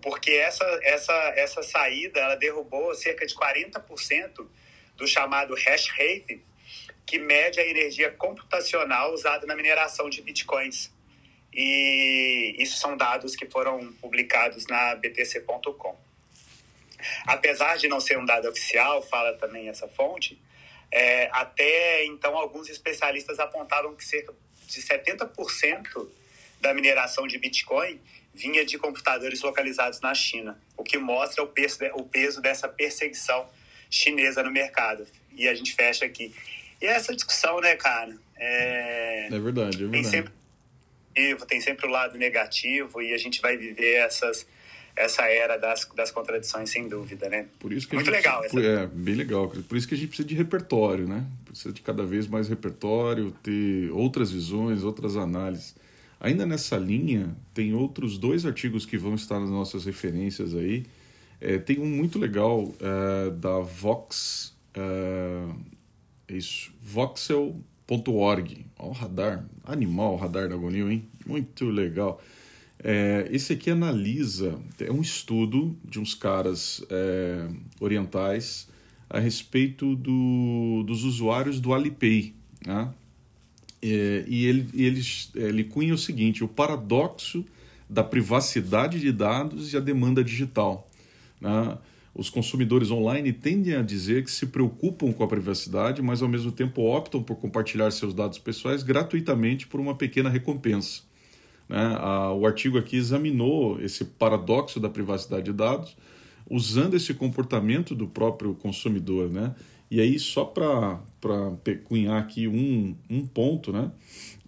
Porque 0.00 0.32
essa, 0.32 0.64
essa, 0.82 1.32
essa 1.34 1.62
saída 1.62 2.20
ela 2.20 2.34
derrubou 2.34 2.94
cerca 2.94 3.26
de 3.26 3.34
40% 3.34 4.46
do 4.96 5.06
chamado 5.06 5.54
hash 5.54 5.88
rate, 5.88 6.42
que 7.06 7.18
mede 7.18 7.58
a 7.58 7.66
energia 7.66 8.10
computacional 8.10 9.12
usada 9.12 9.46
na 9.46 9.56
mineração 9.56 10.08
de 10.10 10.20
bitcoins. 10.22 10.92
E 11.52 12.54
isso 12.58 12.76
são 12.78 12.96
dados 12.96 13.36
que 13.36 13.46
foram 13.46 13.92
publicados 13.94 14.66
na 14.66 14.94
btc.com. 14.96 15.96
Apesar 17.26 17.76
de 17.76 17.88
não 17.88 18.00
ser 18.00 18.18
um 18.18 18.24
dado 18.24 18.48
oficial, 18.48 19.02
fala 19.02 19.32
também 19.34 19.68
essa 19.68 19.88
fonte, 19.88 20.40
é, 20.90 21.28
até 21.32 22.04
então 22.06 22.36
alguns 22.36 22.68
especialistas 22.68 23.38
apontavam 23.38 23.94
que 23.94 24.04
cerca 24.04 24.32
de 24.66 24.80
70% 24.80 26.08
da 26.60 26.72
mineração 26.72 27.26
de 27.26 27.38
Bitcoin 27.38 28.00
vinha 28.32 28.64
de 28.64 28.78
computadores 28.78 29.42
localizados 29.42 30.00
na 30.00 30.14
China, 30.14 30.60
o 30.76 30.82
que 30.82 30.98
mostra 30.98 31.42
o 31.42 31.46
peso, 31.46 31.78
o 31.94 32.04
peso 32.04 32.40
dessa 32.40 32.68
perseguição 32.68 33.48
chinesa 33.90 34.42
no 34.42 34.50
mercado. 34.50 35.06
E 35.32 35.48
a 35.48 35.54
gente 35.54 35.72
fecha 35.74 36.04
aqui. 36.04 36.34
E 36.80 36.86
essa 36.86 37.14
discussão, 37.14 37.60
né, 37.60 37.76
cara? 37.76 38.16
É, 38.36 39.28
é 39.28 39.38
verdade, 39.38 39.76
é 39.76 39.86
verdade. 39.86 39.90
Tem 39.90 40.04
sempre, 40.04 41.46
tem 41.46 41.60
sempre 41.60 41.86
o 41.86 41.90
lado 41.90 42.18
negativo 42.18 43.00
e 43.00 43.12
a 43.14 43.18
gente 43.18 43.40
vai 43.40 43.56
viver 43.56 43.94
essas 43.96 44.46
essa 44.96 45.22
era 45.22 45.56
das, 45.56 45.88
das 45.94 46.10
contradições, 46.10 46.70
sem 46.70 46.88
dúvida, 46.88 47.28
né? 47.28 47.46
Por 47.58 47.72
isso 47.72 47.88
que 47.88 47.94
Muito 47.94 48.06
gente, 48.06 48.16
legal. 48.16 48.44
Essa... 48.44 48.60
É, 48.60 48.86
bem 48.86 49.14
legal. 49.14 49.48
Por 49.48 49.76
isso 49.76 49.88
que 49.88 49.94
a 49.94 49.96
gente 49.96 50.08
precisa 50.08 50.28
de 50.28 50.34
repertório, 50.34 51.06
né? 51.06 51.26
Precisa 51.44 51.72
de 51.72 51.80
cada 51.80 52.04
vez 52.04 52.28
mais 52.28 52.48
repertório, 52.48 53.32
ter 53.42 53.90
outras 53.90 54.30
visões, 54.30 54.84
outras 54.84 55.16
análises. 55.16 55.74
Ainda 56.20 56.46
nessa 56.46 56.76
linha, 56.76 57.36
tem 57.52 57.74
outros 57.74 58.18
dois 58.18 58.46
artigos 58.46 58.86
que 58.86 58.96
vão 58.96 59.14
estar 59.14 59.40
nas 59.40 59.50
nossas 59.50 59.84
referências 59.84 60.54
aí. 60.54 60.86
É, 61.40 61.58
tem 61.58 61.78
um 61.80 61.86
muito 61.86 62.18
legal 62.18 62.72
é, 62.80 63.30
da 63.30 63.58
Vox, 63.58 64.54
é, 64.74 65.44
isso, 66.28 66.72
voxel.org. 66.80 68.66
Olha 68.78 68.88
o 68.88 68.92
radar, 68.92 69.44
animal 69.64 70.14
o 70.14 70.16
radar 70.16 70.48
da 70.48 70.54
Agonil, 70.54 70.90
hein? 70.90 71.06
Muito 71.26 71.66
legal. 71.66 72.22
É, 72.86 73.26
esse 73.32 73.54
aqui 73.54 73.70
analisa, 73.70 74.60
é 74.78 74.92
um 74.92 75.00
estudo 75.00 75.74
de 75.82 75.98
uns 75.98 76.14
caras 76.14 76.84
é, 76.90 77.48
orientais 77.80 78.68
a 79.08 79.18
respeito 79.18 79.96
do, 79.96 80.84
dos 80.86 81.02
usuários 81.02 81.60
do 81.60 81.72
Alipay. 81.72 82.34
Né? 82.66 82.92
É, 83.80 84.24
e 84.28 84.44
ele, 84.44 84.68
ele, 84.74 85.00
ele 85.34 85.64
cunha 85.64 85.94
o 85.94 85.98
seguinte: 85.98 86.44
o 86.44 86.48
paradoxo 86.48 87.42
da 87.88 88.04
privacidade 88.04 89.00
de 89.00 89.10
dados 89.10 89.72
e 89.72 89.78
a 89.78 89.80
demanda 89.80 90.22
digital. 90.22 90.86
Né? 91.40 91.78
Os 92.14 92.28
consumidores 92.28 92.90
online 92.90 93.32
tendem 93.32 93.76
a 93.76 93.82
dizer 93.82 94.24
que 94.24 94.30
se 94.30 94.44
preocupam 94.46 95.10
com 95.10 95.24
a 95.24 95.28
privacidade, 95.28 96.02
mas 96.02 96.20
ao 96.20 96.28
mesmo 96.28 96.52
tempo 96.52 96.82
optam 96.82 97.22
por 97.22 97.36
compartilhar 97.36 97.90
seus 97.90 98.12
dados 98.12 98.38
pessoais 98.38 98.82
gratuitamente 98.82 99.66
por 99.66 99.80
uma 99.80 99.94
pequena 99.94 100.28
recompensa. 100.28 101.13
Né? 101.68 101.96
A, 101.98 102.32
o 102.32 102.46
artigo 102.46 102.78
aqui 102.78 102.96
examinou 102.96 103.80
esse 103.80 104.04
paradoxo 104.04 104.78
da 104.78 104.88
privacidade 104.88 105.44
de 105.44 105.52
dados, 105.52 105.96
usando 106.48 106.94
esse 106.94 107.14
comportamento 107.14 107.94
do 107.94 108.06
próprio 108.06 108.54
consumidor. 108.54 109.30
Né? 109.30 109.54
E 109.90 110.00
aí, 110.00 110.18
só 110.18 110.44
para 110.44 111.00
pecunhar 111.62 112.20
aqui 112.20 112.48
um, 112.48 112.96
um 113.08 113.26
ponto 113.26 113.72
né? 113.72 113.90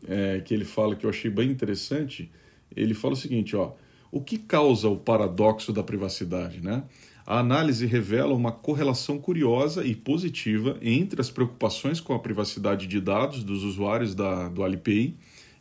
É, 0.09 0.41
que 0.41 0.55
ele 0.55 0.65
fala 0.65 0.95
que 0.95 1.05
eu 1.05 1.11
achei 1.11 1.31
bem 1.31 1.51
interessante, 1.51 2.31
ele 2.77 2.95
fala 2.95 3.15
o 3.15 3.17
seguinte, 3.17 3.57
ó, 3.57 3.73
o 4.13 4.21
que 4.21 4.39
causa 4.39 4.89
o 4.89 4.97
paradoxo 4.97 5.73
da 5.73 5.83
privacidade? 5.83 6.61
Né? 6.61 6.85
A 7.27 7.41
análise 7.41 7.85
revela 7.87 8.33
uma 8.35 8.53
correlação 8.53 9.19
curiosa 9.19 9.85
e 9.85 9.97
positiva 9.97 10.79
entre 10.81 11.21
as 11.21 11.29
preocupações 11.29 12.01
com 12.01 12.15
a 12.15 12.19
privacidade 12.19 12.87
de 12.87 13.01
dados 13.01 13.43
dos 13.43 13.65
usuários 13.65 14.15
da, 14.15 14.49
do 14.49 14.63
Alipay 14.63 15.17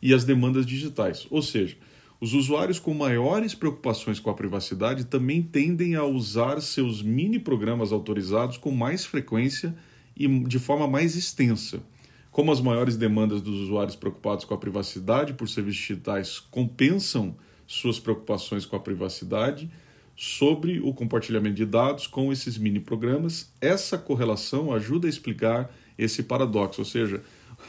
e 0.06 0.14
as 0.14 0.24
demandas 0.24 0.68
digitais. 0.68 1.26
Ou 1.32 1.42
seja, 1.42 1.76
os 2.22 2.36
usuários 2.36 2.78
com 2.78 2.94
maiores 2.94 3.56
preocupações 3.56 4.20
com 4.20 4.30
a 4.30 4.36
privacidade 4.36 5.06
também 5.06 5.42
tendem 5.42 5.96
a 5.96 6.04
usar 6.04 6.62
seus 6.62 7.02
mini 7.02 7.40
programas 7.40 7.92
autorizados 7.92 8.56
com 8.56 8.70
mais 8.70 9.04
frequência 9.04 9.76
e 10.16 10.28
de 10.44 10.60
forma 10.60 10.88
mais 10.88 11.16
extensa. 11.16 11.82
Como 12.30 12.52
as 12.52 12.62
maiores 12.62 12.96
demandas 12.96 13.42
dos 13.42 13.62
usuários 13.62 13.96
preocupados 13.96 14.46
com 14.46 14.54
a 14.54 14.60
privacidade 14.60 15.34
por 15.34 15.50
serviços 15.50 15.82
digitais 15.82 16.40
compensam 16.40 17.36
suas 17.66 18.00
preocupações 18.00 18.64
com 18.64 18.76
a 18.76 18.80
privacidade 18.80 19.72
sobre 20.16 20.80
o 20.82 20.94
compartilhamento 20.94 21.56
de 21.56 21.66
dados 21.66 22.06
com 22.06 22.32
esses 22.32 22.60
mini 22.60 22.80
programas, 22.80 23.52
essa 23.60 23.98
correlação 23.98 24.72
ajuda 24.72 25.08
a 25.08 25.10
explicar 25.10 25.74
esse 25.98 26.22
paradoxo, 26.22 26.82
ou 26.82 26.86
seja, 26.86 27.24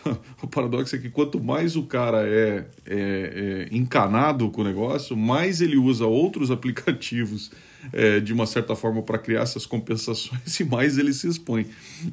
o 0.42 0.46
paradoxo 0.46 0.94
é 0.94 0.98
que 0.98 1.10
quanto 1.10 1.42
mais 1.42 1.76
o 1.76 1.84
cara 1.84 2.26
é, 2.26 2.66
é, 2.84 3.68
é 3.70 3.76
encanado 3.76 4.50
com 4.50 4.60
o 4.60 4.64
negócio, 4.64 5.16
mais 5.16 5.60
ele 5.60 5.76
usa 5.76 6.06
outros 6.06 6.50
aplicativos 6.52 7.50
é, 7.92 8.20
de 8.20 8.32
uma 8.32 8.46
certa 8.46 8.74
forma 8.74 9.02
para 9.02 9.18
criar 9.18 9.42
essas 9.42 9.66
compensações 9.66 10.58
e 10.60 10.64
mais 10.64 10.98
ele 10.98 11.12
se 11.12 11.28
expõe. 11.28 11.66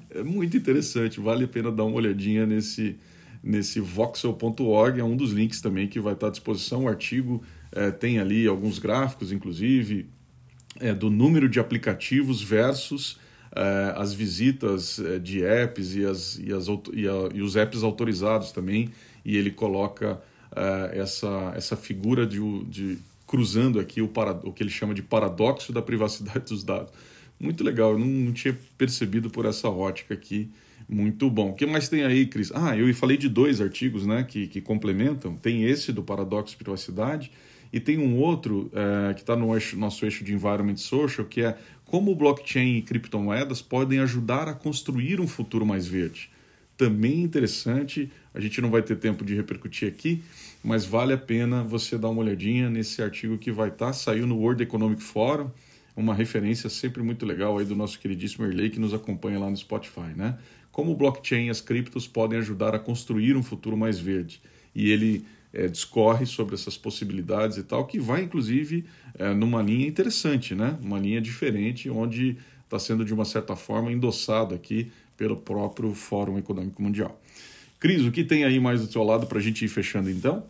É 0.10 0.24
muito 0.24 0.56
interessante, 0.56 1.19
vale 1.19 1.46
a 1.46 1.48
pena 1.48 1.72
dar 1.72 1.84
uma 1.84 1.96
olhadinha 1.96 2.46
nesse, 2.46 2.96
nesse 3.43 3.80
voxel.org, 3.80 5.00
é 5.00 5.04
um 5.04 5.15
dos 5.15 5.32
links 5.32 5.62
também 5.62 5.88
que 5.88 6.00
vai 6.00 6.13
estar 6.13 6.28
à 6.28 6.32
disposição. 6.32 6.84
O 6.84 6.88
artigo 6.88 7.43
é, 7.72 7.91
tem 7.91 8.19
ali 8.19 8.48
alguns 8.48 8.80
gráficos, 8.80 9.32
inclusive, 9.32 10.08
é, 10.80 10.93
do 10.93 11.10
número 11.10 11.48
de 11.50 11.60
aplicativos 11.60 12.41
versus 12.41 13.19
uh, 13.54 14.00
as 14.00 14.13
visitas 14.13 14.98
uh, 14.98 15.20
de 15.20 15.44
apps 15.44 15.96
e, 15.96 16.06
as, 16.06 16.39
e, 16.39 16.52
as, 16.52 16.68
e, 16.68 17.08
a, 17.08 17.30
e, 17.34 17.42
os 17.42 17.56
apps 17.56 17.84
autorizados 17.84 18.52
também, 18.52 18.89
e 19.24 19.38
ele 19.38 19.52
coloca 19.52 20.22
uh, 20.52 20.92
essa, 20.92 21.54
essa 21.56 21.78
figura 21.78 22.26
de, 22.26 22.39
de 22.66 22.98
cruzando 23.26 23.80
aqui 23.80 24.02
o, 24.02 24.08
para, 24.08 24.32
o 24.44 24.52
que 24.52 24.63
ele 24.63 24.70
chama 24.70 24.94
de 24.94 25.02
paradoxo 25.02 25.72
da 25.72 25.82
privacidade 25.82 26.46
dos 26.50 26.63
dados. 26.63 26.92
Muito 27.39 27.63
legal, 27.63 27.92
eu 27.92 28.00
não, 28.00 28.08
não 28.08 28.34
tinha 28.34 28.58
percebido 28.78 29.30
por 29.30 29.46
essa 29.46 29.70
ótica 29.70 30.13
aqui. 30.13 30.50
Muito 30.88 31.30
bom. 31.30 31.52
O 31.52 31.54
que 31.54 31.66
mais 31.66 31.88
tem 31.88 32.04
aí, 32.04 32.26
Cris? 32.26 32.52
Ah, 32.54 32.78
eu 32.78 32.94
falei 32.94 33.18
de 33.18 33.30
dois 33.30 33.62
artigos 33.62 34.06
né, 34.06 34.24
que, 34.24 34.48
que 34.48 34.62
complementam. 34.62 35.36
Tem 35.36 35.63
esse 35.63 35.92
do 35.92 36.04
paradoxo 36.04 36.52
de 36.52 36.58
privacidade 36.58 37.32
e 37.72 37.80
tem 37.80 37.98
um 37.98 38.20
outro 38.20 38.70
é, 38.72 39.13
que 39.16 39.22
está 39.22 39.36
no 39.36 39.54
eixo, 39.56 39.76
nosso 39.76 40.06
eixo 40.06 40.24
de 40.24 40.32
Environment 40.32 40.78
Social, 40.78 41.26
que 41.26 41.42
é 41.42 41.58
como 41.93 42.12
o 42.12 42.15
blockchain 42.15 42.77
e 42.77 42.82
criptomoedas 42.82 43.62
podem 43.62 43.99
ajudar 43.99 44.47
a 44.47 44.53
construir 44.56 45.21
um 45.21 45.27
futuro 45.27 45.63
mais 45.63 45.86
verde. 45.86 46.27
Também 46.75 47.21
interessante, 47.21 48.12
a 48.34 48.39
gente 48.39 48.60
não 48.60 48.71
vai 48.71 48.82
ter 48.82 48.95
tempo 48.95 49.23
de 49.23 49.36
repercutir 49.36 49.88
aqui, 49.89 50.23
mas 50.63 50.86
vale 50.86 51.13
a 51.13 51.17
pena 51.19 51.63
você 51.63 51.95
dar 51.95 52.10
uma 52.10 52.21
olhadinha 52.21 52.67
nesse 52.67 52.99
artigo 53.03 53.38
que 53.38 53.51
vai 53.51 53.69
estar, 53.69 53.86
tá, 53.86 53.93
saiu 53.93 54.25
no 54.25 54.38
World 54.38 54.63
Economic 54.63 55.03
Forum, 55.03 55.51
uma 55.95 56.15
referência 56.15 56.67
sempre 56.67 57.03
muito 57.03 57.27
legal 57.27 57.60
aí 57.60 57.65
do 57.65 57.75
nosso 57.75 57.99
queridíssimo 57.99 58.43
Erley 58.43 58.71
que 58.71 58.79
nos 58.79 58.91
acompanha 58.91 59.38
lá 59.38 59.47
no 59.47 59.56
Spotify, 59.56 60.15
né? 60.15 60.39
Como 60.71 60.93
o 60.93 60.95
blockchain 60.95 61.45
e 61.45 61.49
as 61.51 61.62
criptos 61.62 62.08
podem 62.08 62.39
ajudar 62.39 62.73
a 62.73 62.79
construir 62.79 63.38
um 63.38 63.43
futuro 63.43 63.77
mais 63.77 63.99
verde. 63.99 64.41
E 64.73 64.89
ele 64.89 65.23
é, 65.53 65.67
discorre 65.67 66.25
sobre 66.25 66.56
essas 66.56 66.75
possibilidades 66.75 67.58
e 67.58 67.63
tal, 67.63 67.86
que 67.86 67.99
vai 67.99 68.23
inclusive 68.23 68.84
é, 69.17 69.34
numa 69.34 69.62
linha 69.62 69.88
interessante, 69.88 70.56
né? 70.56 70.78
uma 70.82 70.99
linha 70.99 71.21
diferente, 71.21 71.89
onde 71.89 72.38
está 72.63 72.80
sendo 72.80 73.06
de 73.06 73.13
uma 73.13 73.26
certa 73.26 73.56
forma 73.56 73.91
endossado 73.91 74.56
aqui 74.56 74.91
pelo 75.15 75.38
próprio 75.38 75.93
Fórum 75.93 76.38
Econômico 76.38 76.82
Mundial. 76.82 77.19
Cris, 77.80 78.04
o 78.04 78.12
que 78.12 78.23
tem 78.23 78.45
aí 78.45 78.60
mais 78.60 78.82
do 78.82 78.91
seu 78.91 79.04
lado 79.04 79.28
para 79.28 79.38
a 79.38 79.41
gente 79.41 79.63
ir 79.65 79.67
fechando 79.67 80.10
então? 80.10 80.47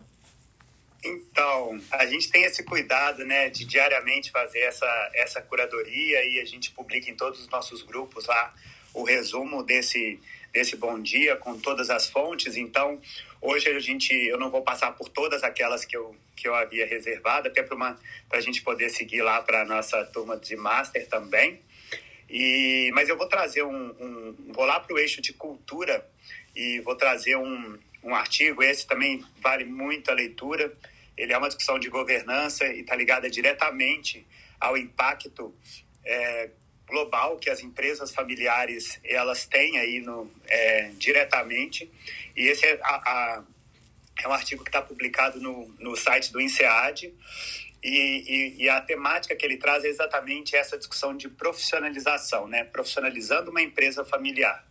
Então, 1.04 1.80
a 1.90 2.06
gente 2.06 2.30
tem 2.30 2.44
esse 2.44 2.62
cuidado, 2.62 3.26
né, 3.26 3.50
de 3.50 3.66
diariamente 3.66 4.30
fazer 4.30 4.60
essa, 4.60 5.10
essa 5.14 5.42
curadoria 5.42 6.24
e 6.24 6.40
a 6.40 6.44
gente 6.46 6.70
publica 6.70 7.10
em 7.10 7.14
todos 7.14 7.40
os 7.40 7.48
nossos 7.50 7.82
grupos 7.82 8.26
lá 8.26 8.54
o 8.94 9.02
resumo 9.02 9.62
desse, 9.62 10.18
desse 10.54 10.76
bom 10.76 11.00
dia 11.00 11.34
com 11.34 11.58
todas 11.58 11.90
as 11.90 12.08
fontes. 12.08 12.56
Então, 12.56 13.00
hoje 13.42 13.68
a 13.68 13.80
gente, 13.80 14.14
eu 14.14 14.38
não 14.38 14.50
vou 14.50 14.62
passar 14.62 14.92
por 14.92 15.08
todas 15.08 15.42
aquelas 15.42 15.84
que 15.84 15.96
eu, 15.96 16.14
que 16.36 16.46
eu 16.46 16.54
havia 16.54 16.86
reservado, 16.86 17.48
até 17.48 17.60
para 17.60 17.96
a 18.32 18.40
gente 18.40 18.62
poder 18.62 18.88
seguir 18.88 19.20
lá 19.20 19.42
para 19.42 19.62
a 19.62 19.64
nossa 19.64 20.04
turma 20.04 20.36
de 20.36 20.54
Master 20.54 21.08
também. 21.08 21.60
E, 22.30 22.90
mas 22.94 23.08
eu 23.08 23.18
vou 23.18 23.28
trazer 23.28 23.64
um, 23.64 23.90
um 24.00 24.52
vou 24.52 24.64
lá 24.64 24.78
para 24.78 24.94
o 24.94 24.98
eixo 24.98 25.20
de 25.20 25.32
cultura 25.32 26.08
e 26.54 26.80
vou 26.80 26.94
trazer 26.94 27.36
um, 27.36 27.76
um 28.04 28.14
artigo, 28.14 28.62
esse 28.62 28.86
também 28.86 29.24
vale 29.42 29.64
muito 29.64 30.10
a 30.10 30.14
leitura, 30.14 30.72
ele 31.16 31.32
é 31.32 31.38
uma 31.38 31.48
discussão 31.48 31.80
de 31.80 31.88
governança 31.88 32.64
e 32.66 32.80
está 32.80 32.94
ligada 32.94 33.28
diretamente 33.28 34.24
ao 34.60 34.76
impacto 34.76 35.52
é, 36.04 36.50
global 36.86 37.38
que 37.38 37.50
as 37.50 37.60
empresas 37.60 38.12
familiares 38.12 39.00
elas 39.04 39.46
têm 39.46 39.78
aí 39.78 40.00
no, 40.00 40.30
é, 40.46 40.90
diretamente. 40.98 41.90
E 42.36 42.48
esse 42.48 42.66
é, 42.66 42.78
a, 42.82 42.94
a, 42.94 43.44
é 44.22 44.28
um 44.28 44.32
artigo 44.32 44.62
que 44.62 44.68
está 44.68 44.82
publicado 44.82 45.40
no, 45.40 45.68
no 45.78 45.96
site 45.96 46.32
do 46.32 46.40
INSEAD. 46.40 47.12
E, 47.82 47.88
e, 47.88 48.64
e, 48.64 48.68
a 48.70 48.80
temática 48.80 49.36
que 49.36 49.44
ele 49.44 49.58
traz 49.58 49.84
é 49.84 49.88
exatamente 49.88 50.56
essa 50.56 50.78
discussão 50.78 51.14
de 51.14 51.28
profissionalização, 51.28 52.48
né? 52.48 52.64
profissionalizando 52.64 53.50
uma 53.50 53.60
empresa 53.60 54.02
familiar. 54.04 54.66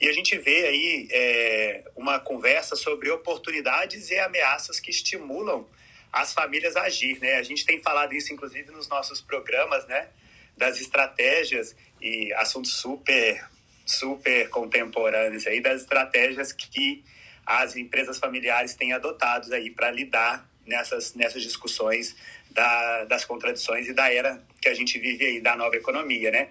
E 0.00 0.08
a 0.08 0.12
gente 0.12 0.36
vê 0.38 0.66
aí 0.66 1.08
é, 1.12 1.84
uma 1.94 2.18
conversa 2.18 2.74
sobre 2.74 3.10
oportunidades 3.10 4.10
e 4.10 4.18
ameaças 4.18 4.80
que 4.80 4.90
estimulam 4.90 5.68
as 6.12 6.34
famílias 6.34 6.74
a 6.74 6.82
agir, 6.82 7.20
né? 7.20 7.36
A 7.36 7.42
gente 7.42 7.64
tem 7.64 7.80
falado 7.80 8.12
isso, 8.12 8.32
inclusive, 8.32 8.70
nos 8.72 8.88
nossos 8.88 9.20
programas, 9.20 9.86
né? 9.86 10.08
Das 10.56 10.80
estratégias 10.80 11.74
e 12.00 12.32
assuntos 12.34 12.74
super, 12.74 13.44
super 13.84 14.48
contemporâneos 14.50 15.46
aí, 15.46 15.60
das 15.60 15.82
estratégias 15.82 16.52
que 16.52 17.04
as 17.44 17.76
empresas 17.76 18.18
familiares 18.18 18.74
têm 18.74 18.92
adotado 18.92 19.52
aí 19.54 19.70
para 19.70 19.90
lidar 19.90 20.48
nessas, 20.66 21.14
nessas 21.14 21.42
discussões 21.42 22.14
da, 22.50 23.04
das 23.04 23.24
contradições 23.24 23.88
e 23.88 23.92
da 23.92 24.12
era 24.12 24.42
que 24.60 24.68
a 24.68 24.74
gente 24.74 24.98
vive 24.98 25.26
aí, 25.26 25.40
da 25.40 25.56
nova 25.56 25.76
economia, 25.76 26.30
né? 26.30 26.50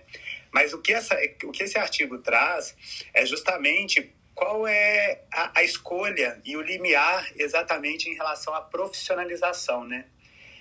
Mas 0.52 0.74
o 0.74 0.82
que, 0.82 0.94
essa, 0.94 1.18
o 1.46 1.52
que 1.52 1.64
esse 1.64 1.78
artigo 1.78 2.18
traz 2.18 2.76
é 3.14 3.26
justamente 3.26 4.14
qual 4.36 4.68
é 4.68 5.22
a, 5.32 5.60
a, 5.60 5.64
escolha 5.64 6.42
e 6.44 6.58
o 6.58 6.62
limiar 6.62 7.26
exatamente 7.36 8.10
em 8.10 8.16
relação 8.16 8.54
à 8.54 8.62
profissionalização, 8.62 9.86
né? 9.86 10.06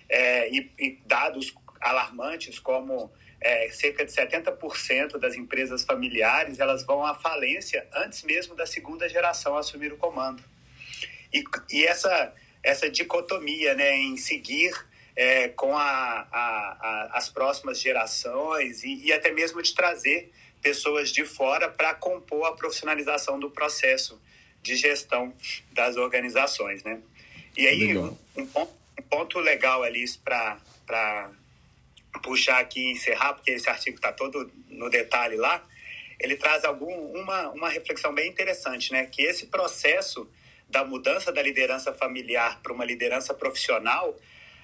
É, 0.09 0.49
e, 0.51 0.71
e, 0.79 0.99
dados 1.07 1.55
alarmantes 1.81 2.59
como 2.59 3.11
é, 3.41 3.71
cerca 3.71 4.05
de 4.05 4.13
70% 4.13 5.19
das 5.19 5.35
empresas 5.35 5.83
familiares 5.83 6.59
elas 6.59 6.85
vão 6.85 7.05
à 7.05 7.15
falência 7.15 7.87
antes 7.95 8.23
mesmo 8.23 8.55
da 8.55 8.67
segunda 8.67 9.09
geração 9.09 9.57
assumir 9.57 9.93
o 9.93 9.97
comando. 9.97 10.43
E, 11.33 11.43
e 11.71 11.87
essa, 11.87 12.35
essa 12.63 12.91
dicotomia 12.91 13.75
né, 13.75 13.97
em 13.97 14.17
seguir 14.17 14.75
é, 15.17 15.49
com 15.49 15.77
a, 15.77 16.27
a, 16.31 16.33
a, 16.33 17.11
as 17.15 17.29
próximas 17.29 17.81
gerações 17.81 18.83
e, 18.85 19.07
e, 19.07 19.13
até 19.13 19.31
mesmo 19.33 19.63
de 19.63 19.75
trazer 19.75 20.33
pessoas 20.61 21.11
de 21.11 21.25
fora 21.25 21.69
para 21.69 21.95
compor 21.95 22.47
a 22.47 22.53
profissionalização 22.53 23.39
do 23.39 23.51
processo 23.51 24.21
de 24.63 24.77
gestão 24.77 25.33
das 25.73 25.97
organizações, 25.97 26.85
né? 26.85 27.01
E 27.57 27.67
aí, 27.67 27.97
um, 27.97 28.47
ponto, 28.47 28.73
um 28.99 29.03
ponto 29.03 29.39
legal, 29.39 29.83
Alice, 29.83 30.19
para 30.19 31.31
puxar 32.23 32.59
aqui 32.59 32.81
e 32.81 32.93
encerrar, 32.93 33.35
porque 33.35 33.51
esse 33.53 33.69
artigo 33.69 33.97
está 33.97 34.13
todo 34.13 34.51
no 34.69 34.91
detalhe 34.91 35.37
lá, 35.37 35.63
ele 36.19 36.37
traz 36.37 36.65
algum, 36.65 36.93
uma, 37.13 37.49
uma 37.51 37.69
reflexão 37.69 38.13
bem 38.15 38.29
interessante, 38.29 38.93
né? 38.93 39.07
Que 39.07 39.23
esse 39.23 39.47
processo 39.47 40.29
da 40.69 40.85
mudança 40.85 41.33
da 41.33 41.43
liderança 41.43 41.93
familiar 41.93 42.61
para 42.63 42.73
uma 42.73 42.85
liderança 42.85 43.33
profissional 43.35 44.17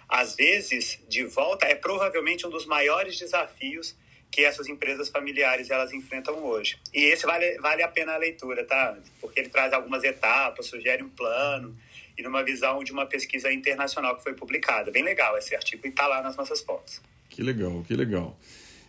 às 0.09 0.37
vezes, 0.37 1.01
de 1.09 1.25
volta, 1.25 1.67
é 1.67 1.75
provavelmente 1.75 2.47
um 2.47 2.51
dos 2.51 2.65
maiores 2.65 3.19
desafios 3.19 3.97
que 4.31 4.45
essas 4.45 4.69
empresas 4.69 5.09
familiares 5.09 5.71
elas 5.71 5.93
enfrentam 5.93 6.45
hoje. 6.45 6.79
E 6.93 7.05
esse 7.05 7.27
vale, 7.27 7.59
vale 7.59 7.83
a 7.83 7.89
pena 7.89 8.15
a 8.15 8.17
leitura, 8.17 8.65
tá? 8.65 8.97
Porque 9.21 9.41
ele 9.41 9.49
traz 9.49 9.73
algumas 9.73 10.05
etapas, 10.05 10.67
sugere 10.67 11.03
um 11.03 11.09
plano 11.09 11.77
e 12.17 12.23
numa 12.23 12.43
visão 12.43 12.83
de 12.85 12.93
uma 12.93 13.07
pesquisa 13.07 13.53
internacional 13.53 14.17
que 14.17 14.23
foi 14.23 14.35
publicada. 14.35 14.91
Bem 14.91 15.03
legal 15.03 15.37
esse 15.39 15.55
artigo 15.55 15.87
e 15.87 15.91
está 15.91 16.07
lá 16.07 16.23
nas 16.23 16.37
nossas 16.37 16.61
fontes. 16.61 17.01
Que 17.37 17.43
legal, 17.43 17.85
que 17.87 17.95
legal. 17.95 18.41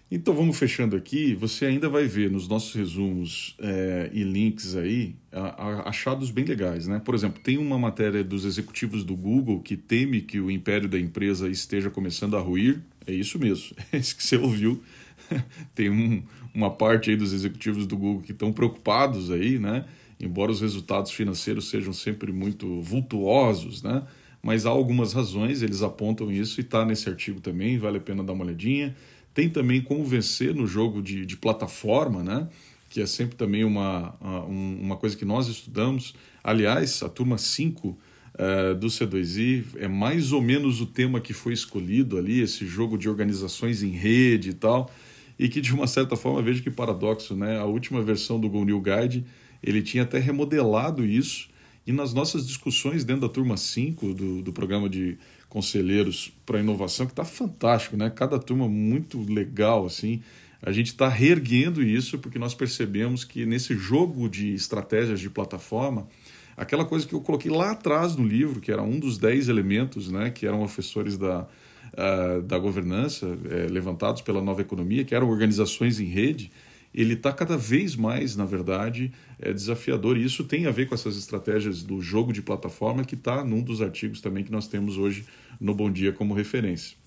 Então 0.09 0.33
vamos 0.33 0.57
fechando 0.57 0.95
aqui. 0.95 1.35
Você 1.35 1.65
ainda 1.65 1.89
vai 1.89 2.05
ver 2.05 2.31
nos 2.31 2.47
nossos 2.47 2.73
resumos 2.73 3.57
é, 3.59 4.09
e 4.13 4.23
links 4.23 4.73
aí 4.73 5.15
a, 5.33 5.41
a, 5.41 5.89
achados 5.89 6.31
bem 6.31 6.45
legais, 6.45 6.87
né? 6.87 7.01
Por 7.03 7.13
exemplo, 7.13 7.41
tem 7.43 7.57
uma 7.57 7.77
matéria 7.77 8.23
dos 8.23 8.45
executivos 8.45 9.03
do 9.03 9.17
Google 9.17 9.59
que 9.59 9.75
teme 9.75 10.21
que 10.21 10.39
o 10.39 10.49
império 10.49 10.87
da 10.87 10.97
empresa 10.97 11.49
esteja 11.49 11.89
começando 11.89 12.37
a 12.37 12.39
ruir. 12.39 12.81
É 13.05 13.11
isso 13.11 13.37
mesmo, 13.37 13.75
é 13.91 13.97
isso 13.97 14.15
que 14.15 14.23
você 14.23 14.37
ouviu. 14.37 14.81
tem 15.75 15.89
um, 15.89 16.23
uma 16.53 16.71
parte 16.71 17.09
aí 17.09 17.17
dos 17.17 17.33
executivos 17.33 17.85
do 17.85 17.97
Google 17.97 18.21
que 18.21 18.31
estão 18.31 18.53
preocupados 18.53 19.29
aí, 19.29 19.59
né? 19.59 19.83
Embora 20.17 20.53
os 20.53 20.61
resultados 20.61 21.11
financeiros 21.11 21.69
sejam 21.69 21.91
sempre 21.91 22.31
muito 22.31 22.81
vultuosos, 22.81 23.83
né? 23.83 24.03
Mas 24.47 24.65
há 24.65 24.69
algumas 24.69 25.11
razões, 25.11 25.61
eles 25.61 25.83
apontam 25.83 26.31
isso 26.31 26.61
e 26.61 26.63
está 26.63 26.85
nesse 26.85 27.09
artigo 27.09 27.41
também, 27.41 27.77
vale 27.77 27.97
a 27.97 27.99
pena 27.99 28.23
dar 28.23 28.31
uma 28.31 28.45
olhadinha. 28.45 28.95
Tem 29.33 29.49
também 29.49 29.81
como 29.81 30.05
vencer 30.05 30.55
no 30.55 30.65
jogo 30.65 31.01
de, 31.01 31.25
de 31.25 31.35
plataforma, 31.35 32.23
né? 32.23 32.47
que 32.89 33.01
é 33.01 33.05
sempre 33.05 33.35
também 33.35 33.65
uma, 33.65 34.15
uma 34.47 34.95
coisa 34.95 35.17
que 35.17 35.25
nós 35.25 35.49
estudamos. 35.49 36.15
Aliás, 36.41 37.03
a 37.03 37.09
turma 37.09 37.37
5 37.37 37.89
uh, 37.89 37.97
eh, 38.37 38.73
do 38.75 38.87
C2I 38.87 39.65
é 39.79 39.87
mais 39.89 40.31
ou 40.31 40.41
menos 40.41 40.79
o 40.79 40.85
tema 40.85 41.19
que 41.19 41.33
foi 41.33 41.51
escolhido 41.51 42.17
ali, 42.17 42.39
esse 42.39 42.65
jogo 42.65 42.97
de 42.97 43.09
organizações 43.09 43.83
em 43.83 43.89
rede 43.89 44.51
e 44.51 44.53
tal, 44.53 44.89
e 45.37 45.49
que 45.49 45.59
de 45.59 45.73
uma 45.73 45.87
certa 45.87 46.15
forma, 46.15 46.41
vejo 46.41 46.63
que 46.63 46.71
paradoxo, 46.71 47.35
né? 47.35 47.59
a 47.59 47.65
última 47.65 48.01
versão 48.01 48.39
do 48.39 48.49
Go 48.49 48.63
New 48.63 48.79
Guide, 48.79 49.25
ele 49.61 49.81
tinha 49.81 50.03
até 50.03 50.19
remodelado 50.19 51.03
isso, 51.03 51.49
e 51.87 51.93
nas 51.93 52.13
nossas 52.13 52.45
discussões 52.45 53.05
dentro 53.05 53.21
da 53.21 53.33
turma 53.33 53.55
5 53.55 54.13
do, 54.13 54.41
do 54.41 54.51
programa 54.51 54.89
de 54.89 55.17
conselheiros 55.47 56.33
para 56.45 56.59
inovação, 56.59 57.05
que 57.05 57.13
está 57.13 57.23
fantástico, 57.23 57.95
né? 57.95 58.09
Cada 58.09 58.37
turma 58.37 58.67
muito 58.67 59.21
legal, 59.31 59.85
assim. 59.85 60.21
A 60.61 60.73
gente 60.73 60.87
está 60.87 61.07
reerguendo 61.07 61.81
isso 61.81 62.19
porque 62.19 62.37
nós 62.37 62.53
percebemos 62.53 63.23
que 63.23 63.45
nesse 63.45 63.73
jogo 63.73 64.27
de 64.27 64.53
estratégias 64.53 65.21
de 65.21 65.29
plataforma, 65.29 66.09
aquela 66.57 66.83
coisa 66.83 67.07
que 67.07 67.13
eu 67.13 67.21
coloquei 67.21 67.49
lá 67.49 67.71
atrás 67.71 68.17
no 68.17 68.27
livro, 68.27 68.59
que 68.59 68.69
era 68.69 68.81
um 68.81 68.99
dos 68.99 69.17
dez 69.17 69.47
elementos, 69.47 70.11
né, 70.11 70.29
que 70.29 70.45
eram 70.45 70.59
professores 70.59 71.17
da, 71.17 71.47
uh, 71.93 72.41
da 72.41 72.59
governança, 72.59 73.27
uh, 73.27 73.71
levantados 73.71 74.21
pela 74.21 74.41
nova 74.41 74.59
economia, 74.59 75.05
que 75.05 75.15
eram 75.15 75.29
organizações 75.29 76.01
em 76.01 76.05
rede, 76.05 76.51
ele 76.97 77.13
está 77.13 77.31
cada 77.31 77.55
vez 77.55 77.95
mais, 77.95 78.35
na 78.35 78.43
verdade, 78.43 79.11
é 79.37 79.53
desafiador. 79.53 80.17
E 80.17 80.25
isso 80.25 80.43
tem 80.43 80.65
a 80.65 80.71
ver 80.71 80.87
com 80.87 80.95
essas 80.95 81.15
estratégias 81.15 81.83
do 81.83 82.01
jogo 82.01 82.33
de 82.33 82.41
plataforma 82.41 83.05
que 83.05 83.13
está 83.13 83.43
num 83.43 83.61
dos 83.61 83.83
artigos 83.83 84.19
também 84.19 84.43
que 84.43 84.51
nós 84.51 84.67
temos 84.67 84.97
hoje 84.97 85.23
no 85.61 85.75
Bom 85.75 85.91
Dia 85.91 86.11
como 86.11 86.33
referência. 86.33 86.97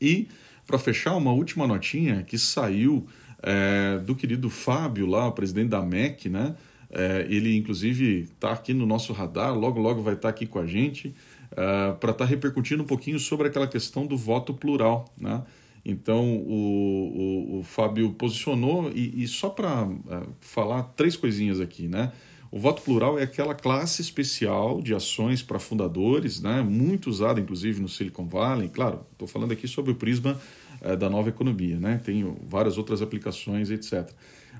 E, 0.00 0.26
para 0.66 0.80
fechar, 0.80 1.14
uma 1.14 1.30
última 1.30 1.64
notinha 1.64 2.24
que 2.24 2.36
saiu 2.36 3.06
é, 3.40 3.98
do 3.98 4.16
querido 4.16 4.50
Fábio 4.50 5.06
lá, 5.06 5.28
o 5.28 5.32
presidente 5.32 5.68
da 5.68 5.80
MEC, 5.80 6.28
né? 6.28 6.56
É, 6.90 7.24
ele, 7.30 7.56
inclusive, 7.56 8.28
está 8.34 8.50
aqui 8.50 8.74
no 8.74 8.84
nosso 8.84 9.12
radar, 9.12 9.56
logo, 9.56 9.80
logo 9.80 10.02
vai 10.02 10.14
estar 10.14 10.28
tá 10.28 10.30
aqui 10.30 10.44
com 10.44 10.58
a 10.58 10.66
gente, 10.66 11.14
é, 11.52 11.92
para 11.92 12.10
estar 12.10 12.14
tá 12.14 12.24
repercutindo 12.24 12.82
um 12.82 12.86
pouquinho 12.86 13.20
sobre 13.20 13.46
aquela 13.46 13.68
questão 13.68 14.06
do 14.06 14.16
voto 14.16 14.52
plural, 14.52 15.12
né? 15.16 15.40
Então 15.84 16.36
o, 16.38 17.56
o, 17.56 17.58
o 17.58 17.62
Fábio 17.62 18.10
posicionou, 18.12 18.90
e, 18.94 19.22
e 19.22 19.28
só 19.28 19.50
para 19.50 19.84
uh, 19.84 20.00
é, 20.08 20.22
falar 20.40 20.82
três 20.96 21.16
coisinhas 21.16 21.60
aqui, 21.60 21.86
né? 21.88 22.12
O 22.54 22.58
voto 22.60 22.82
plural 22.82 23.18
é 23.18 23.24
aquela 23.24 23.52
classe 23.52 24.00
especial 24.00 24.80
de 24.80 24.94
ações 24.94 25.42
para 25.42 25.58
fundadores, 25.58 26.40
né? 26.40 26.62
muito 26.62 27.10
usada 27.10 27.40
inclusive 27.40 27.82
no 27.82 27.88
Silicon 27.88 28.28
Valley. 28.28 28.68
Claro, 28.68 29.04
estou 29.10 29.26
falando 29.26 29.50
aqui 29.50 29.66
sobre 29.66 29.90
o 29.90 29.96
prisma 29.96 30.40
uh, 30.80 30.96
da 30.96 31.10
nova 31.10 31.30
economia, 31.30 31.80
né? 31.80 32.00
tem 32.04 32.24
várias 32.46 32.78
outras 32.78 33.02
aplicações, 33.02 33.72
etc. 33.72 34.08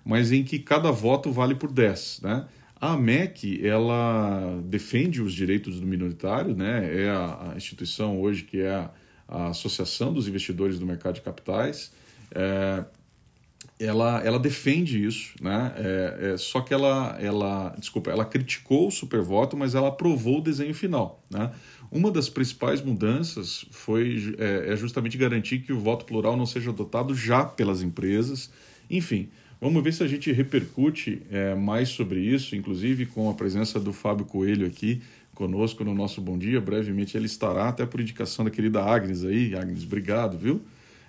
Mas 0.05 0.33
em 0.33 0.43
que 0.43 0.59
cada 0.59 0.91
voto 0.91 1.31
vale 1.31 1.55
por 1.55 1.71
10. 1.71 2.23
Né? 2.25 2.45
A 2.81 2.97
MEC 2.97 3.65
ela 3.65 4.61
defende 4.65 5.23
os 5.23 5.33
direitos 5.33 5.79
do 5.79 5.87
minoritário, 5.87 6.53
né? 6.53 7.05
é 7.05 7.11
a, 7.11 7.53
a 7.53 7.57
instituição 7.57 8.21
hoje 8.21 8.43
que 8.43 8.59
é 8.59 8.75
a 8.75 8.91
a 9.29 9.49
Associação 9.49 10.13
dos 10.13 10.29
Investidores 10.29 10.79
do 10.79 10.87
Mercado 10.87 11.15
de 11.15 11.21
Capitais. 11.21 11.93
É, 12.31 12.85
ela, 13.79 14.23
ela 14.25 14.39
defende 14.39 15.05
isso, 15.05 15.35
né? 15.41 15.73
É, 15.77 16.33
é, 16.33 16.37
só 16.37 16.61
que 16.61 16.73
ela, 16.73 17.17
ela, 17.21 17.75
desculpa, 17.79 18.11
ela 18.11 18.25
criticou 18.25 18.89
o 18.89 18.91
supervoto, 18.91 19.57
mas 19.57 19.75
ela 19.75 19.89
aprovou 19.89 20.39
o 20.39 20.41
desenho 20.41 20.75
final, 20.75 21.23
né? 21.31 21.51
Uma 21.91 22.11
das 22.11 22.29
principais 22.29 22.83
mudanças 22.83 23.65
foi 23.71 24.35
é, 24.39 24.73
é 24.73 24.77
justamente 24.77 25.17
garantir 25.17 25.61
que 25.61 25.73
o 25.73 25.79
voto 25.79 26.05
plural 26.05 26.37
não 26.37 26.47
seja 26.47 26.71
adotado 26.71 27.15
já 27.15 27.45
pelas 27.45 27.83
empresas. 27.83 28.51
Enfim, 28.91 29.29
vamos 29.61 29.83
ver 29.83 29.93
se 29.93 30.03
a 30.03 30.09
gente 30.09 30.33
repercute 30.33 31.23
é, 31.31 31.55
mais 31.55 31.91
sobre 31.91 32.21
isso, 32.21 32.57
inclusive 32.57 33.07
com 33.07 33.31
a 33.31 33.35
presença 33.35 33.79
do 33.79 33.93
Fábio 33.93 34.27
Coelho 34.27 34.67
aqui 34.67 35.03
conosco 35.35 35.85
no 35.85 35.94
nosso 35.94 36.20
Bom 36.20 36.38
Dia. 36.38 36.61
Brevemente 36.61 37.16
ele 37.16 37.27
estará, 37.27 37.68
até 37.68 37.85
por 37.85 38.01
indicação 38.01 38.44
da 38.44 38.51
querida 38.51 38.83
Agnes 38.83 39.25
aí. 39.25 39.55
Agnes, 39.55 39.85
obrigado, 39.85 40.38
viu? 40.38 40.62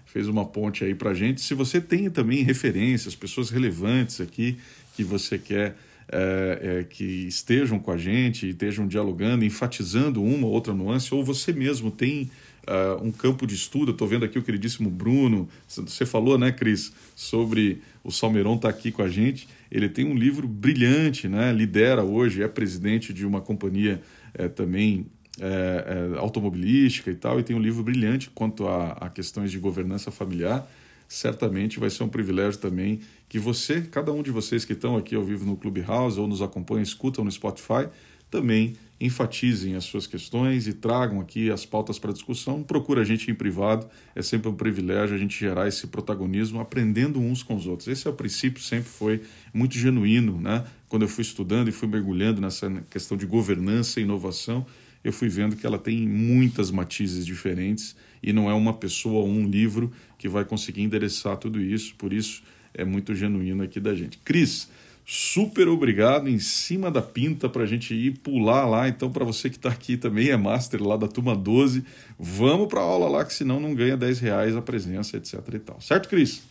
Fez 0.05 0.27
uma 0.27 0.45
ponte 0.45 0.83
aí 0.83 0.95
para 0.95 1.13
gente. 1.13 1.41
Se 1.41 1.53
você 1.53 1.79
tem 1.79 2.09
também 2.09 2.43
referências, 2.43 3.15
pessoas 3.15 3.49
relevantes 3.49 4.21
aqui 4.21 4.57
que 4.95 5.03
você 5.03 5.38
quer 5.38 5.75
é, 6.07 6.59
é, 6.61 6.83
que 6.83 7.03
estejam 7.03 7.79
com 7.79 7.91
a 7.91 7.97
gente, 7.97 8.49
estejam 8.49 8.88
dialogando, 8.88 9.43
enfatizando 9.43 10.23
uma 10.23 10.47
ou 10.47 10.53
outra 10.53 10.73
nuance, 10.73 11.13
ou 11.13 11.23
você 11.23 11.51
mesmo 11.51 11.89
tem 11.89 12.29
uh, 12.67 13.03
um 13.03 13.11
campo 13.11 13.47
de 13.47 13.55
estudo. 13.55 13.91
Estou 13.91 14.07
vendo 14.07 14.25
aqui 14.25 14.38
o 14.38 14.43
queridíssimo 14.43 14.89
Bruno. 14.89 15.47
Você 15.67 16.05
falou, 16.05 16.38
né, 16.38 16.51
Cris, 16.51 16.93
sobre 17.15 17.81
o 18.03 18.11
Salmeron 18.11 18.55
estar 18.55 18.71
tá 18.71 18.77
aqui 18.77 18.91
com 18.91 19.01
a 19.01 19.09
gente. 19.09 19.47
Ele 19.71 19.89
tem 19.89 20.05
um 20.05 20.15
livro 20.15 20.47
brilhante, 20.47 21.27
né? 21.27 21.51
lidera 21.51 22.03
hoje, 22.03 22.43
é 22.43 22.47
presidente 22.47 23.11
de 23.11 23.25
uma 23.25 23.41
companhia 23.41 24.01
é, 24.38 24.48
também 24.48 25.08
é, 25.39 26.13
é, 26.13 26.19
automobilística 26.19 27.12
e 27.12 27.15
tal, 27.15 27.39
e 27.39 27.43
tem 27.43 27.56
um 27.56 27.62
livro 27.62 27.84
brilhante 27.84 28.30
quanto 28.30 28.67
a, 28.67 28.91
a 28.93 29.10
questões 29.10 29.52
de 29.52 29.60
governança 29.60 30.12
familiar. 30.12 30.69
Certamente 31.08 31.80
vai 31.80 31.89
ser 31.89 32.04
um 32.04 32.10
privilégio 32.10 32.60
também 32.60 33.02
que 33.28 33.38
você, 33.38 33.82
cada 33.82 34.12
um 34.12 34.24
de 34.24 34.32
vocês 34.32 34.65
que 34.65 34.74
estão 34.74 34.95
aqui 34.95 35.15
ao 35.15 35.24
vivo 35.24 35.45
no 35.45 35.56
Clubhouse 35.56 36.19
ou 36.19 36.28
nos 36.28 36.41
acompanham, 36.41 36.84
escutam 36.84 37.24
no 37.24 37.32
Spotify, 37.32 37.88
também 38.32 38.76
enfatizem 38.99 39.75
as 39.75 39.84
suas 39.84 40.08
questões 40.08 40.67
e 40.67 40.73
tragam 40.73 41.19
aqui 41.19 41.51
as 41.51 41.65
pautas 41.65 41.99
para 41.99 42.13
discussão. 42.13 42.63
Procura 42.63 43.01
a 43.01 43.03
gente 43.03 43.29
em 43.29 43.36
privado, 43.36 43.88
é 44.15 44.21
sempre 44.21 44.49
um 44.49 44.55
privilégio 44.55 45.15
a 45.15 45.17
gente 45.17 45.38
gerar 45.38 45.67
esse 45.67 45.88
protagonismo 45.88 46.60
aprendendo 46.60 47.19
uns 47.19 47.43
com 47.43 47.55
os 47.55 47.67
outros. 47.67 47.88
Esse 47.88 48.08
é 48.08 48.10
o 48.10 48.13
princípio, 48.13 48.62
sempre 48.62 48.89
foi 48.89 49.21
muito 49.53 49.77
genuíno, 49.77 50.39
né? 50.39 50.65
Quando 50.88 51.01
eu 51.01 51.10
fui 51.10 51.23
estudando 51.23 51.67
e 51.67 51.71
fui 51.71 51.88
mergulhando 51.88 52.39
nessa 52.39 52.69
questão 52.89 53.17
de 53.17 53.25
governança 53.25 53.99
e 53.99 54.03
inovação, 54.03 54.65
eu 55.03 55.12
fui 55.12 55.29
vendo 55.29 55.55
que 55.55 55.65
ela 55.65 55.77
tem 55.77 56.08
muitas 56.08 56.71
matizes 56.71 57.25
diferentes 57.25 57.95
e 58.23 58.34
não 58.34 58.49
é 58.49 58.53
uma 58.53 58.73
pessoa 58.73 59.19
ou 59.19 59.27
um 59.27 59.47
livro 59.47 59.91
que 60.17 60.27
vai 60.27 60.43
conseguir 60.43 60.81
endereçar 60.81 61.38
tudo 61.38 61.62
isso, 61.62 61.93
por 61.95 62.12
isso 62.12 62.41
é 62.73 62.84
muito 62.84 63.13
genuíno 63.13 63.63
aqui 63.63 63.79
da 63.79 63.93
gente. 63.93 64.17
Cris, 64.25 64.69
super 65.05 65.67
obrigado 65.67 66.27
em 66.27 66.39
cima 66.39 66.89
da 66.89 67.01
pinta 67.01 67.47
para 67.47 67.63
a 67.63 67.65
gente 67.65 67.93
ir 67.93 68.17
pular 68.19 68.65
lá. 68.65 68.87
Então, 68.87 69.11
para 69.11 69.23
você 69.23 69.49
que 69.49 69.57
está 69.57 69.69
aqui 69.69 69.95
também, 69.95 70.29
é 70.29 70.37
master 70.37 70.81
lá 70.81 70.97
da 70.97 71.07
turma 71.07 71.35
12, 71.35 71.85
vamos 72.17 72.67
para 72.67 72.79
a 72.79 72.83
aula 72.83 73.07
lá, 73.07 73.23
que 73.23 73.33
senão 73.33 73.59
não 73.59 73.75
ganha 73.75 73.95
10 73.95 74.19
reais 74.19 74.55
a 74.55 74.61
presença, 74.61 75.15
etc 75.17 75.39
e 75.53 75.59
tal. 75.59 75.79
Certo, 75.79 76.09
Cris? 76.09 76.43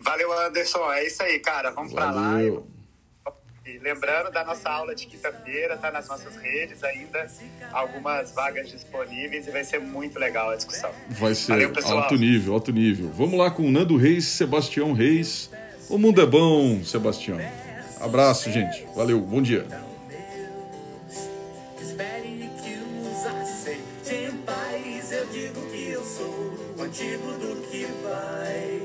Valeu, 0.00 0.32
Anderson. 0.46 0.92
É 0.92 1.06
isso 1.06 1.22
aí, 1.22 1.38
cara. 1.38 1.70
Vamos 1.70 1.92
para 1.92 2.10
lá. 2.10 2.38
E 3.64 3.78
lembrando 3.80 4.30
da 4.32 4.42
nossa 4.44 4.70
aula 4.70 4.94
de 4.94 5.06
quinta-feira, 5.06 5.76
tá 5.76 5.90
nas 5.90 6.08
nossas 6.08 6.36
redes 6.36 6.82
ainda, 6.82 7.30
algumas 7.70 8.32
vagas 8.32 8.70
disponíveis 8.70 9.46
e 9.46 9.50
vai 9.50 9.62
ser 9.62 9.78
muito 9.78 10.18
legal 10.18 10.48
a 10.48 10.56
discussão. 10.56 10.90
Vai 11.10 11.34
ser 11.34 11.52
Valeu, 11.52 11.98
alto 11.98 12.16
nível, 12.16 12.54
alto 12.54 12.72
nível. 12.72 13.10
Vamos 13.10 13.38
lá 13.38 13.50
com 13.50 13.70
Nando 13.70 13.94
Reis, 13.98 14.24
Sebastião 14.24 14.94
Reis. 14.94 15.50
O 15.90 15.98
mundo 15.98 16.22
é 16.22 16.26
bom, 16.26 16.82
Sebastião. 16.82 17.38
Abraço, 18.00 18.50
gente. 18.50 18.86
Valeu, 18.94 19.20
bom 19.20 19.42
dia. 19.42 19.66
Contigo 26.76 27.32
do 27.32 27.68
que 27.68 27.86
vai 28.02 28.82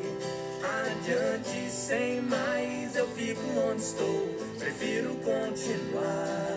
adiante 0.81 1.71
sem 1.71 2.21
mais 2.21 2.95
eu 2.95 3.07
fico 3.09 3.41
onde 3.59 3.81
estou 3.81 4.35
prefiro 4.59 5.15
continuar. 5.15 6.53